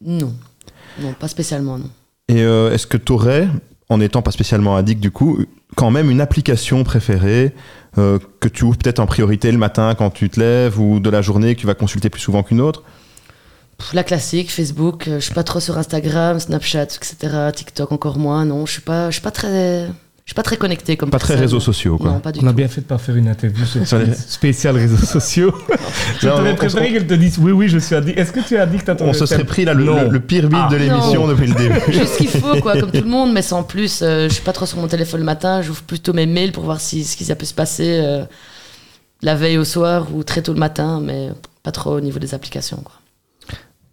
Non, 0.00 0.34
non, 0.98 1.12
pas 1.12 1.28
spécialement, 1.28 1.78
non. 1.78 1.90
Et 2.28 2.42
euh, 2.42 2.72
est-ce 2.72 2.86
que 2.86 2.96
tu 2.96 3.12
aurais, 3.12 3.48
en 3.88 4.00
étant 4.00 4.22
pas 4.22 4.32
spécialement 4.32 4.76
addict 4.76 5.00
du 5.00 5.10
coup, 5.10 5.44
quand 5.74 5.90
même 5.90 6.10
une 6.10 6.20
application 6.20 6.84
préférée 6.84 7.52
euh, 7.98 8.18
que 8.40 8.48
tu 8.48 8.64
ouvres 8.64 8.78
peut-être 8.78 9.00
en 9.00 9.06
priorité 9.06 9.50
le 9.50 9.58
matin 9.58 9.94
quand 9.96 10.10
tu 10.10 10.30
te 10.30 10.38
lèves 10.38 10.78
ou 10.78 11.00
de 11.00 11.10
la 11.10 11.22
journée 11.22 11.54
que 11.54 11.60
tu 11.60 11.66
vas 11.66 11.74
consulter 11.74 12.10
plus 12.10 12.20
souvent 12.20 12.42
qu'une 12.42 12.60
autre? 12.60 12.82
La 13.92 14.04
classique, 14.04 14.50
Facebook, 14.50 15.06
euh, 15.08 15.16
je 15.16 15.24
suis 15.24 15.34
pas 15.34 15.42
trop 15.42 15.60
sur 15.60 15.76
Instagram, 15.76 16.38
Snapchat, 16.38 16.84
etc. 16.84 17.50
TikTok 17.54 17.92
encore 17.92 18.18
moins, 18.18 18.44
non, 18.44 18.64
je 18.64 18.72
suis 18.72 18.82
pas, 18.82 19.10
je 19.10 19.14
suis 19.14 19.22
pas 19.22 19.30
très, 19.30 19.88
je 20.26 20.30
suis 20.32 20.34
pas 20.34 20.42
très 20.42 20.56
connecté 20.56 20.96
comme 20.96 21.08
Pas 21.08 21.20
très 21.20 21.36
réseaux 21.36 21.60
sociaux 21.60 21.98
quoi. 21.98 22.10
Non, 22.10 22.18
pas 22.18 22.32
du 22.32 22.40
On 22.42 22.46
a 22.48 22.50
tout. 22.50 22.56
bien 22.56 22.66
fait 22.66 22.80
de 22.80 22.86
pas 22.86 22.98
faire 22.98 23.14
une 23.14 23.28
interview 23.28 23.64
sur 23.64 23.86
Sur 23.86 23.98
les- 24.00 24.12
spécial 24.12 24.74
réseaux 24.76 24.96
sociaux. 25.06 25.54
Je 26.20 26.26
t'aurais 26.26 26.50
on- 26.52 26.56
préféré 26.56 26.92
qu'elle 26.92 27.06
te 27.06 27.14
dise 27.14 27.38
oui 27.38 27.52
oui 27.52 27.68
je 27.68 27.78
suis 27.78 27.94
addict. 27.94 28.18
Est-ce 28.18 28.32
que 28.32 28.40
tu 28.40 28.54
es 28.54 28.58
addict 28.58 28.88
à 28.88 28.96
ton 28.96 29.06
On 29.08 29.12
se 29.12 29.24
serait 29.24 29.44
pris 29.44 29.64
là 29.64 29.72
le, 29.72 29.84
Non. 29.84 30.02
le- 30.02 30.08
le 30.08 30.18
pire 30.20 30.48
beat 30.48 30.58
Ah, 30.60 30.68
de 30.68 30.76
l'émission 30.78 31.28
depuis 31.28 31.46
le 31.46 31.54
début. 31.54 31.80
Juste 31.92 32.14
ce 32.14 32.18
qu'il 32.18 32.28
faut, 32.28 32.56
quoi, 32.60 32.76
comme 32.78 32.90
tout 32.90 33.02
le 33.04 33.08
monde, 33.08 33.32
mais 33.32 33.42
sans 33.42 33.62
plus. 33.62 34.00
Euh, 34.02 34.28
je 34.28 34.34
suis 34.34 34.42
pas 34.42 34.52
trop 34.52 34.66
sur 34.66 34.78
mon 34.78 34.88
téléphone 34.88 35.20
le 35.20 35.26
matin, 35.26 35.62
j'ouvre 35.62 35.82
plutôt 35.82 36.12
mes 36.12 36.26
mails 36.26 36.50
pour 36.50 36.64
voir 36.64 36.80
si, 36.80 37.04
ce 37.04 37.16
qui 37.16 37.24
ça 37.24 37.36
peut 37.36 37.46
se 37.46 37.54
passer 37.54 38.00
euh, 38.04 38.24
la 39.22 39.36
veille 39.36 39.58
au 39.58 39.64
soir 39.64 40.08
ou 40.12 40.24
très 40.24 40.42
tôt 40.42 40.52
le 40.52 40.58
matin, 40.58 41.00
mais 41.00 41.28
pas 41.62 41.70
trop 41.70 41.92
au 41.92 42.00
niveau 42.00 42.18
des 42.18 42.34
applications. 42.34 42.78
Quoi. 42.78 42.94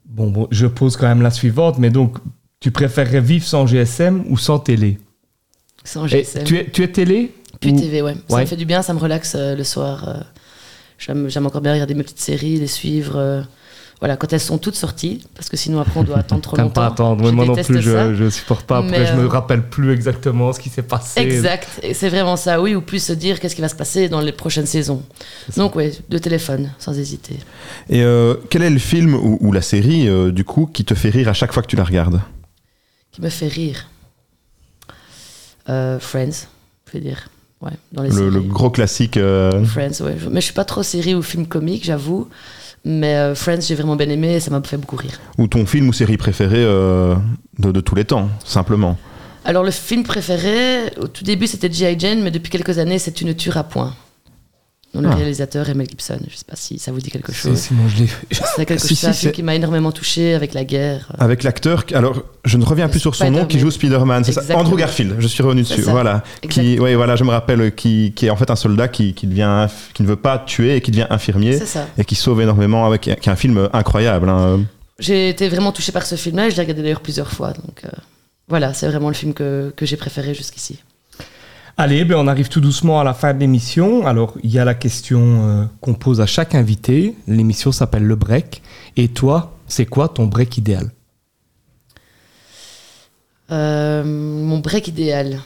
Bon, 0.07 0.31
bon, 0.31 0.47
je 0.49 0.65
pose 0.65 0.97
quand 0.97 1.07
même 1.07 1.21
la 1.21 1.31
suivante, 1.31 1.77
mais 1.77 1.91
donc, 1.91 2.17
tu 2.59 2.71
préférerais 2.71 3.21
vivre 3.21 3.45
sans 3.45 3.67
GSM 3.67 4.23
ou 4.29 4.37
sans 4.37 4.57
télé? 4.57 4.97
Sans 5.83 6.05
Et 6.05 6.09
GSM. 6.23 6.43
tu, 6.45 6.57
es, 6.57 6.69
tu 6.69 6.83
es 6.83 6.87
télé 6.91 7.33
Plus 7.59 7.71
ou- 7.71 7.79
TV, 7.79 8.01
ouais. 8.01 8.15
Ça 8.29 8.39
me 8.39 8.45
fait 8.45 8.55
du 8.55 8.65
bien, 8.65 8.81
ça 8.81 8.93
me 8.93 8.99
relaxe 8.99 9.33
euh, 9.35 9.55
le 9.55 9.63
soir. 9.63 10.07
euh, 10.07 10.13
J'aime 10.99 11.29
j'aime 11.29 11.45
encore 11.45 11.61
bien 11.61 11.73
regarder 11.73 11.93
mes 11.95 12.03
petites 12.03 12.19
séries, 12.21 12.57
les 12.59 12.67
suivre. 12.67 13.17
euh, 13.17 13.41
voilà, 13.99 14.17
quand 14.17 14.33
elles 14.33 14.39
sont 14.41 14.57
toutes 14.57 14.75
sorties, 14.75 15.23
parce 15.33 15.47
que 15.47 15.55
sinon 15.55 15.79
après 15.79 15.97
on 15.97 16.03
doit 16.03 16.17
attendre 16.17 16.41
trop 16.41 16.57
T'aimes 16.57 16.65
longtemps. 16.65 16.81
pas 16.81 16.87
attendre. 16.87 17.23
Oui, 17.25 17.31
moi 17.31 17.45
non 17.45 17.55
plus, 17.55 17.81
ça. 17.81 18.09
je, 18.09 18.15
je 18.15 18.29
supporte 18.29 18.65
pas. 18.65 18.79
Après, 18.79 18.99
Mais, 18.99 19.05
je 19.05 19.13
me 19.13 19.27
rappelle 19.27 19.63
plus 19.69 19.93
exactement 19.93 20.51
ce 20.51 20.59
qui 20.59 20.69
s'est 20.69 20.81
passé. 20.83 21.21
Exact, 21.21 21.67
et 21.83 21.93
c'est 21.93 22.09
vraiment 22.09 22.35
ça, 22.35 22.61
oui, 22.61 22.75
ou 22.75 22.81
plus 22.81 23.01
se 23.01 23.13
dire 23.13 23.39
qu'est-ce 23.39 23.55
qui 23.55 23.61
va 23.61 23.69
se 23.69 23.75
passer 23.75 24.09
dans 24.09 24.19
les 24.19 24.33
prochaines 24.33 24.65
saisons. 24.65 25.03
Donc, 25.55 25.75
oui, 25.77 25.97
de 26.09 26.17
téléphone, 26.17 26.71
sans 26.79 26.97
hésiter. 26.99 27.35
Et 27.89 28.03
euh, 28.03 28.35
quel 28.49 28.63
est 28.63 28.69
le 28.69 28.79
film 28.79 29.13
ou, 29.15 29.37
ou 29.39 29.51
la 29.53 29.61
série 29.61 30.09
euh, 30.09 30.31
du 30.31 30.43
coup 30.43 30.65
qui 30.65 30.83
te 30.83 30.95
fait 30.95 31.09
rire 31.09 31.29
à 31.29 31.33
chaque 31.33 31.53
fois 31.53 31.63
que 31.63 31.67
tu 31.67 31.77
la 31.77 31.85
regardes? 31.85 32.19
Qui 33.13 33.21
me 33.21 33.29
fait 33.29 33.47
rire. 33.47 33.87
Euh, 35.69 35.99
Friends, 35.99 36.47
je 36.91 36.97
veux 36.97 37.03
dire. 37.03 37.27
Ouais, 37.61 37.71
dans 37.93 38.03
les 38.03 38.09
le, 38.09 38.29
le 38.29 38.41
gros 38.41 38.69
classique. 38.69 39.15
euh, 39.17 39.63
Friends, 39.63 40.01
ouais. 40.03 40.17
Mais 40.29 40.41
je 40.41 40.45
suis 40.45 40.53
pas 40.53 40.65
trop 40.65 40.83
série 40.83 41.15
ou 41.15 41.21
film 41.21 41.47
comique, 41.47 41.85
j'avoue. 41.85 42.27
Mais 42.85 43.15
euh, 43.15 43.35
Friends, 43.35 43.61
j'ai 43.61 43.75
vraiment 43.75 43.95
bien 43.95 44.09
aimé 44.09 44.33
et 44.35 44.39
ça 44.41 44.51
m'a 44.51 44.61
fait 44.61 44.75
beaucoup 44.77 44.97
rire. 44.97 45.19
ou 45.37 45.47
ton 45.47 45.65
film 45.65 45.87
ou 45.87 45.93
série 45.93 46.17
préférée 46.17 46.63
de, 46.65 47.71
de 47.71 47.79
tous 47.79 47.95
les 47.95 48.03
temps, 48.03 48.29
simplement? 48.43 48.97
Alors, 49.45 49.63
le 49.63 49.71
film 49.71 50.03
préféré, 50.03 50.91
au 50.99 51.07
tout 51.07 51.23
début, 51.23 51.47
c'était 51.47 51.71
G.I. 51.71 51.97
Jane, 51.99 52.21
mais 52.21 52.31
depuis 52.31 52.49
quelques 52.49 52.77
années, 52.79 52.99
c'est 52.99 53.19
Une 53.21 53.33
tueur 53.33 53.57
à 53.57 53.63
point. 53.63 53.93
Dont 54.93 55.01
le 55.01 55.09
Ah. 55.09 55.15
réalisateur 55.15 55.67
est 55.69 55.73
Mel 55.73 55.87
Gibson. 55.89 56.19
Je 56.29 56.35
sais 56.37 56.45
pas 56.47 56.55
si 56.55 56.77
ça 56.79 56.91
vous 56.91 56.99
dit 57.01 57.09
quelque 57.09 57.31
chose. 57.31 57.57
sinon, 57.57 57.87
je 57.87 58.03
l'ai 58.03 58.09
C'est 58.55 58.65
quelque 58.65 58.79
Si, 58.81 58.89
chose 58.89 58.89
si, 58.89 58.95
c'est 59.01 59.07
un 59.07 59.13
c'est- 59.13 59.19
film 59.21 59.31
qui 59.31 59.43
m'a 59.43 59.55
énormément 59.55 59.91
touché 59.91 60.33
avec 60.35 60.53
la 60.53 60.63
guerre. 60.63 61.11
Avec 61.17 61.43
l'acteur, 61.43 61.83
alors 61.93 62.21
je 62.45 62.57
ne 62.57 62.63
reviens 62.65 62.87
plus 62.89 62.99
sur 62.99 63.15
son 63.15 63.31
nom, 63.31 63.45
qui 63.45 63.59
joue 63.59 63.71
Spider-Man, 63.71 64.23
c'est 64.23 64.33
ça. 64.33 64.55
Andrew 64.57 64.75
Garfield, 64.77 65.15
je 65.19 65.27
suis 65.27 65.41
revenu 65.43 65.63
C'est 65.65 65.73
dessus, 65.75 65.85
ça. 65.85 65.91
voilà. 65.91 66.23
Qui, 66.41 66.59
Exact. 66.73 66.79
ouais, 66.83 66.95
voilà, 66.95 67.15
je 67.15 67.23
me 67.23 67.29
rappelle, 67.31 67.73
qui, 67.73 68.13
qui 68.15 68.27
est 68.27 68.29
en 68.29 68.35
fait 68.35 68.51
un 68.51 68.55
soldat 68.55 68.87
qui, 68.87 69.13
qui, 69.13 69.25
devient, 69.27 69.67
qui 69.93 70.03
ne 70.03 70.07
veut 70.07 70.15
pas 70.15 70.37
tuer 70.39 70.75
et 70.75 70.81
qui 70.81 70.91
devient 70.91 71.07
infirmier 71.09 71.57
C'est 71.57 71.65
ça. 71.65 71.87
et 71.97 72.05
qui 72.05 72.15
sauve 72.15 72.41
énormément, 72.41 72.85
avec, 72.85 73.01
qui 73.01 73.09
est 73.09 73.27
un 73.29 73.35
film 73.35 73.67
incroyable. 73.73 74.29
hein. 74.29 74.61
J'ai 74.99 75.29
été 75.29 75.49
vraiment 75.49 75.71
touchée 75.71 75.91
par 75.91 76.05
ce 76.05 76.15
film-là 76.15 76.47
et 76.47 76.51
je 76.51 76.55
l'ai 76.55 76.61
regardé 76.61 76.83
d'ailleurs 76.83 77.01
plusieurs 77.01 77.31
fois. 77.31 77.51
Donc 77.53 77.81
euh, 77.83 77.89
voilà, 78.47 78.73
c'est 78.75 78.87
vraiment 78.87 79.07
le 79.07 79.15
film 79.15 79.33
que, 79.33 79.73
que 79.75 79.85
j'ai 79.87 79.97
préféré 79.97 80.35
jusqu'ici. 80.35 80.77
Allez, 81.75 82.05
ben 82.05 82.17
on 82.17 82.27
arrive 82.27 82.49
tout 82.49 82.61
doucement 82.61 82.99
à 82.99 83.03
la 83.03 83.13
fin 83.15 83.33
de 83.33 83.39
l'émission. 83.39 84.05
Alors, 84.05 84.35
il 84.43 84.51
y 84.51 84.59
a 84.59 84.65
la 84.65 84.75
question 84.75 85.19
euh, 85.43 85.65
qu'on 85.81 85.95
pose 85.95 86.21
à 86.21 86.25
chaque 86.27 86.53
invité. 86.53 87.15
L'émission 87.27 87.71
s'appelle 87.71 88.03
Le 88.03 88.15
Break. 88.15 88.61
Et 88.95 89.07
toi, 89.07 89.57
c'est 89.67 89.87
quoi 89.87 90.07
ton 90.07 90.25
break 90.27 90.57
idéal? 90.57 90.91
Euh, 93.51 94.03
mon 94.03 94.59
break 94.59 94.87
idéal, 94.87 95.39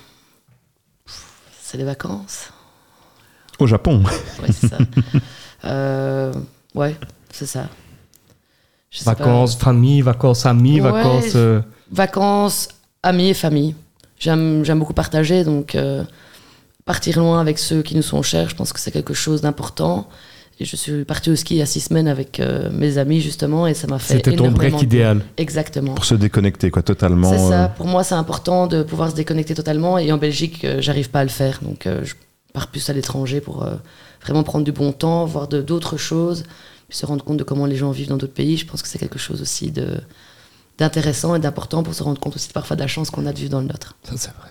c'est 1.61 1.77
les 1.77 1.83
vacances. 1.85 2.49
Au 3.59 3.67
Japon. 3.67 4.03
Ouais, 4.41 4.51
c'est 4.51 4.67
ça. 4.67 4.77
Euh, 5.65 6.31
ouais, 6.75 6.95
c'est 7.31 7.47
ça. 7.47 7.67
Je. 8.91 9.03
Vacances, 9.03 9.55
famille, 9.57 10.01
vacances, 10.01 10.45
amis, 10.45 10.79
Ouais. 10.79 10.91
vacances. 10.91 11.31
euh, 11.35 11.61
Vacances, 11.91 12.67
amis 13.01 13.29
et 13.29 13.33
famille. 13.33 13.75
J'aime, 14.19 14.63
j'aime 14.65 14.79
beaucoup 14.79 14.93
partager, 14.93 15.43
donc 15.43 15.75
euh, 15.75 16.03
partir 16.85 17.19
loin 17.19 17.39
avec 17.39 17.59
ceux 17.59 17.81
qui 17.81 17.95
nous 17.95 18.01
sont 18.01 18.21
chers, 18.21 18.49
je 18.49 18.55
pense 18.55 18.73
que 18.73 18.79
c'est 18.79 18.91
quelque 18.91 19.13
chose 19.13 19.41
d'important. 19.41 20.07
Et 20.59 20.65
je 20.65 20.75
suis 20.75 21.05
partie 21.05 21.29
au 21.29 21.35
ski 21.35 21.53
il 21.53 21.57
y 21.59 21.61
a 21.61 21.67
six 21.67 21.81
semaines 21.81 22.07
avec 22.07 22.39
euh, 22.39 22.71
mes 22.71 22.97
amis, 22.97 23.21
justement, 23.21 23.67
et 23.67 23.75
ça 23.75 23.85
m'a 23.85 23.99
fait. 23.99 24.15
C'était 24.15 24.35
ton 24.35 24.49
break 24.49 24.81
idéal. 24.81 25.21
Exactement. 25.37 25.93
Pour 25.93 26.05
se 26.05 26.15
déconnecter, 26.15 26.71
quoi, 26.71 26.81
totalement. 26.81 27.29
C'est 27.31 27.45
euh. 27.45 27.49
ça. 27.49 27.67
Pour 27.69 27.85
moi, 27.85 28.03
c'est 28.03 28.15
important 28.15 28.65
de 28.65 28.81
pouvoir 28.81 29.11
se 29.11 29.15
déconnecter 29.15 29.53
totalement. 29.53 29.99
Et 29.99 30.11
en 30.11 30.17
Belgique, 30.17 30.65
euh, 30.65 30.77
j'arrive 30.81 31.11
pas 31.11 31.19
à 31.19 31.23
le 31.23 31.29
faire. 31.29 31.59
Donc, 31.61 31.85
euh, 31.85 32.03
je 32.03 32.15
pars 32.53 32.67
plus 32.71 32.89
à 32.89 32.93
l'étranger 32.93 33.39
pour 33.39 33.61
euh, 33.61 33.75
vraiment 34.23 34.41
prendre 34.41 34.65
du 34.65 34.71
bon 34.71 34.93
temps, 34.93 35.25
voir 35.25 35.47
de- 35.47 35.61
d'autres 35.61 35.97
choses, 35.97 36.41
puis 36.89 36.97
se 36.97 37.05
rendre 37.05 37.23
compte 37.23 37.37
de 37.37 37.43
comment 37.43 37.67
les 37.67 37.75
gens 37.75 37.91
vivent 37.91 38.09
dans 38.09 38.17
d'autres 38.17 38.33
pays. 38.33 38.57
Je 38.57 38.65
pense 38.65 38.81
que 38.81 38.87
c'est 38.87 38.97
quelque 38.97 39.19
chose 39.19 39.43
aussi 39.43 39.69
de 39.69 39.99
d'intéressant 40.77 41.35
et 41.35 41.39
d'important 41.39 41.83
pour 41.83 41.93
se 41.93 42.03
rendre 42.03 42.19
compte 42.19 42.35
aussi 42.35 42.49
parfois 42.49 42.75
de 42.75 42.81
la 42.81 42.87
chance 42.87 43.09
qu'on 43.09 43.25
a 43.25 43.33
de 43.33 43.37
vivre 43.37 43.51
dans 43.51 43.61
le 43.61 43.67
nôtre. 43.67 43.95
C'est 44.03 44.33
vrai. 44.33 44.49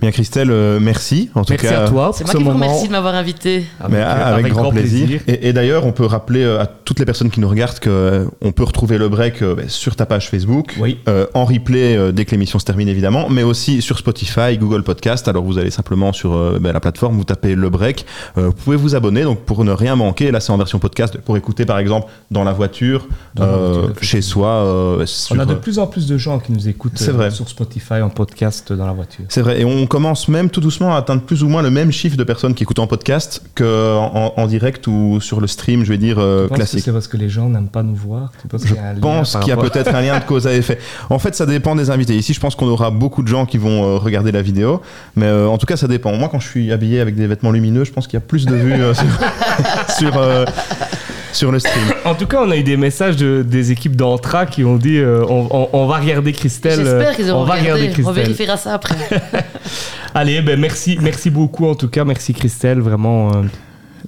Bien 0.00 0.10
Christelle, 0.10 0.50
euh, 0.50 0.78
merci 0.80 1.30
en 1.34 1.44
tout 1.44 1.52
Merci 1.52 1.66
cas. 1.66 1.84
à 1.84 1.88
toi 1.88 2.10
C'est 2.14 2.24
moi 2.24 2.32
ce 2.32 2.38
qui 2.38 2.44
vous 2.44 2.50
remercie 2.50 2.86
de 2.88 2.92
m'avoir 2.92 3.14
invité. 3.14 3.64
Mais 3.88 4.00
avec, 4.00 4.52
grand, 4.52 4.70
plaisir. 4.70 5.20
Et, 5.26 5.48
et 5.48 5.52
d'ailleurs, 5.52 5.86
on 5.86 5.92
peut 5.92 6.06
rappeler 6.06 6.42
euh, 6.42 6.60
à 6.60 6.66
toutes 6.66 6.98
les 6.98 7.04
personnes 7.04 7.30
qui 7.30 7.40
nous 7.40 7.48
regardent 7.48 7.78
qu'on 7.80 8.52
peut 8.52 8.64
retrouver 8.64 8.98
le 8.98 9.08
break 9.08 9.42
euh, 9.42 9.54
ben, 9.54 9.68
sur 9.68 9.96
ta 9.96 10.06
page 10.06 10.28
Facebook, 10.28 10.76
Oui. 10.80 10.98
euh, 11.08 11.26
en 11.34 11.44
replay 11.44 11.96
euh, 11.96 12.12
dès 12.12 12.24
que 12.24 12.30
l'émission 12.32 12.58
se 12.58 12.64
termine 12.64 12.88
évidemment, 12.88 13.28
mais 13.28 13.42
aussi 13.42 13.82
sur 13.82 13.98
Spotify, 13.98 14.58
Google 14.58 14.82
Podcast. 14.82 15.28
Alors 15.28 15.44
vous 15.44 15.58
allez 15.58 15.70
simplement 15.70 16.12
sur 16.12 16.34
euh, 16.34 16.58
ben, 16.60 16.72
la 16.72 16.80
plateforme, 16.80 17.16
vous 17.16 17.24
tapez 17.24 17.54
le 17.54 17.70
break. 17.70 18.04
Euh, 18.38 18.46
vous 18.46 18.52
pouvez 18.52 18.76
vous 18.76 18.94
abonner 18.94 19.22
donc 19.22 19.40
pour 19.40 19.64
ne 19.64 19.72
rien 19.72 19.96
manquer. 19.96 20.30
Là, 20.30 20.40
c'est 20.40 20.52
en 20.52 20.58
version 20.58 20.78
podcast 20.78 21.18
pour 21.18 21.36
écouter 21.36 21.64
par 21.66 21.78
exemple 21.78 22.10
dans 22.30 22.44
la 22.44 22.52
voiture, 22.52 23.06
Dans 23.34 23.46
la 23.46 23.52
euh, 23.52 23.56
voiture, 23.58 23.82
effectivement. 23.90 24.08
chez 24.08 24.22
soi. 24.22 24.48
euh, 24.48 25.06
sur, 25.06 25.36
On 25.36 25.38
a 25.38 25.44
de 25.46 25.52
euh, 25.52 25.56
plus 25.56 25.78
en 25.78 25.86
plus 25.86 26.06
de 26.06 26.16
gens 26.18 26.38
qui 26.38 26.52
nous 26.52 26.68
écoutent 26.68 27.00
euh, 27.08 27.12
vrai. 27.12 27.30
sur 27.30 27.48
Spotify 27.48 27.94
en 28.02 28.10
podcast 28.10 28.72
dans 28.72 28.86
la 28.86 28.92
voiture. 28.92 29.24
C'est 29.28 29.42
vrai, 29.42 29.60
et 29.60 29.64
on 29.64 29.71
commence 29.88 30.28
même 30.28 30.50
tout 30.50 30.60
doucement 30.60 30.94
à 30.94 30.98
atteindre 30.98 31.22
plus 31.22 31.42
ou 31.42 31.48
moins 31.48 31.62
le 31.62 31.70
même 31.70 31.92
chiffre 31.92 32.16
de 32.16 32.24
personnes 32.24 32.54
qui 32.54 32.62
écoutent 32.62 32.78
en 32.78 32.86
podcast 32.86 33.42
qu'en 33.54 33.64
en, 33.66 34.32
en 34.36 34.46
direct 34.46 34.86
ou 34.86 35.18
sur 35.20 35.40
le 35.40 35.46
stream, 35.46 35.84
je 35.84 35.88
vais 35.90 35.98
dire, 35.98 36.16
euh, 36.18 36.48
classique. 36.48 36.80
c'est 36.84 36.92
parce 36.92 37.08
que 37.08 37.16
les 37.16 37.28
gens 37.28 37.48
n'aiment 37.48 37.68
pas 37.68 37.82
nous 37.82 37.94
voir? 37.94 38.32
Tu 38.40 38.48
penses 38.48 38.62
Je 38.62 38.68
qu'il 38.68 38.76
y 38.76 38.78
a 38.78 38.94
pense 39.00 39.36
qu'il 39.36 39.48
y 39.48 39.52
a 39.52 39.56
rapport- 39.56 39.70
peut-être 39.70 39.94
un 39.94 40.00
lien 40.00 40.18
de 40.18 40.24
cause 40.24 40.46
à 40.46 40.54
effet. 40.54 40.78
En 41.10 41.18
fait, 41.18 41.34
ça 41.34 41.46
dépend 41.46 41.74
des 41.76 41.90
invités. 41.90 42.16
Ici, 42.16 42.32
je 42.34 42.40
pense 42.40 42.54
qu'on 42.54 42.66
aura 42.68 42.90
beaucoup 42.90 43.22
de 43.22 43.28
gens 43.28 43.46
qui 43.46 43.58
vont 43.58 43.84
euh, 43.84 43.96
regarder 43.98 44.32
la 44.32 44.42
vidéo, 44.42 44.80
mais 45.16 45.26
euh, 45.26 45.48
en 45.48 45.58
tout 45.58 45.66
cas, 45.66 45.76
ça 45.76 45.88
dépend. 45.88 46.12
Moi, 46.16 46.28
quand 46.30 46.40
je 46.40 46.48
suis 46.48 46.72
habillé 46.72 47.00
avec 47.00 47.14
des 47.14 47.26
vêtements 47.26 47.50
lumineux, 47.52 47.84
je 47.84 47.92
pense 47.92 48.06
qu'il 48.06 48.14
y 48.14 48.22
a 48.22 48.26
plus 48.26 48.46
de 48.46 48.54
vues 48.54 48.72
euh, 48.74 48.94
sur, 48.94 49.06
sur, 49.98 50.12
sur 51.32 51.50
le 51.52 51.58
stream. 51.58 51.84
En 52.04 52.14
tout 52.14 52.26
cas, 52.26 52.38
on 52.42 52.50
a 52.50 52.56
eu 52.56 52.62
des 52.62 52.76
messages 52.76 53.16
de, 53.16 53.42
des 53.46 53.70
équipes 53.72 53.96
d'Antra 53.96 54.46
qui 54.46 54.64
ont 54.64 54.76
dit 54.76 54.98
euh, 54.98 55.24
on, 55.28 55.48
on- 55.50 55.68
on 55.72 55.86
va 55.86 55.98
regarder 55.98 56.32
Christelle. 56.32 56.80
euh, 56.80 56.84
J'espère 56.98 57.16
qu'ils 57.16 57.30
on 57.30 57.36
auront 57.36 57.44
va 57.44 57.54
regarder 57.54 57.82
regardé. 57.82 58.02
On 58.02 58.04
Christelle. 58.04 58.24
vérifiera 58.24 58.56
ça 58.56 58.74
après. 58.74 58.96
Allez, 60.14 60.42
ben 60.42 60.58
merci, 60.60 60.98
merci 61.00 61.30
beaucoup 61.30 61.66
en 61.66 61.74
tout 61.74 61.88
cas. 61.88 62.04
Merci 62.04 62.34
Christelle, 62.34 62.80
vraiment. 62.80 63.30
euh, 63.34 63.42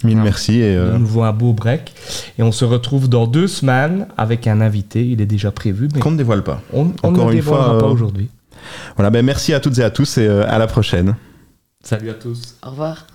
Mille 0.02 0.18
merci 0.18 0.60
et 0.60 0.74
euh, 0.76 0.92
de 0.94 0.98
nouveau 0.98 1.22
un 1.22 1.32
beau 1.32 1.52
break. 1.52 1.92
Et 2.38 2.42
on 2.42 2.50
se 2.52 2.64
retrouve 2.64 3.08
dans 3.08 3.26
deux 3.28 3.46
semaines 3.46 4.08
avec 4.18 4.46
un 4.48 4.60
invité. 4.60 5.06
Il 5.06 5.20
est 5.20 5.26
déjà 5.26 5.50
prévu, 5.52 5.88
mais 5.94 6.00
qu'on 6.00 6.10
ne 6.10 6.16
dévoile 6.18 6.42
pas. 6.42 6.60
on, 6.72 6.90
on 7.02 7.08
encore 7.08 7.26
ne 7.26 7.30
une 7.32 7.37
dévoilera 7.38 7.64
fois, 7.70 7.78
pas 7.78 7.87
euh, 7.87 7.90
aujourd'hui. 7.90 8.28
Voilà, 8.96 9.10
ben 9.10 9.24
merci 9.24 9.54
à 9.54 9.60
toutes 9.60 9.78
et 9.78 9.84
à 9.84 9.90
tous 9.90 10.18
et 10.18 10.26
euh, 10.26 10.44
à 10.48 10.58
la 10.58 10.66
prochaine. 10.66 11.14
Salut 11.82 12.10
à 12.10 12.14
tous. 12.14 12.56
Au 12.66 12.70
revoir. 12.70 13.06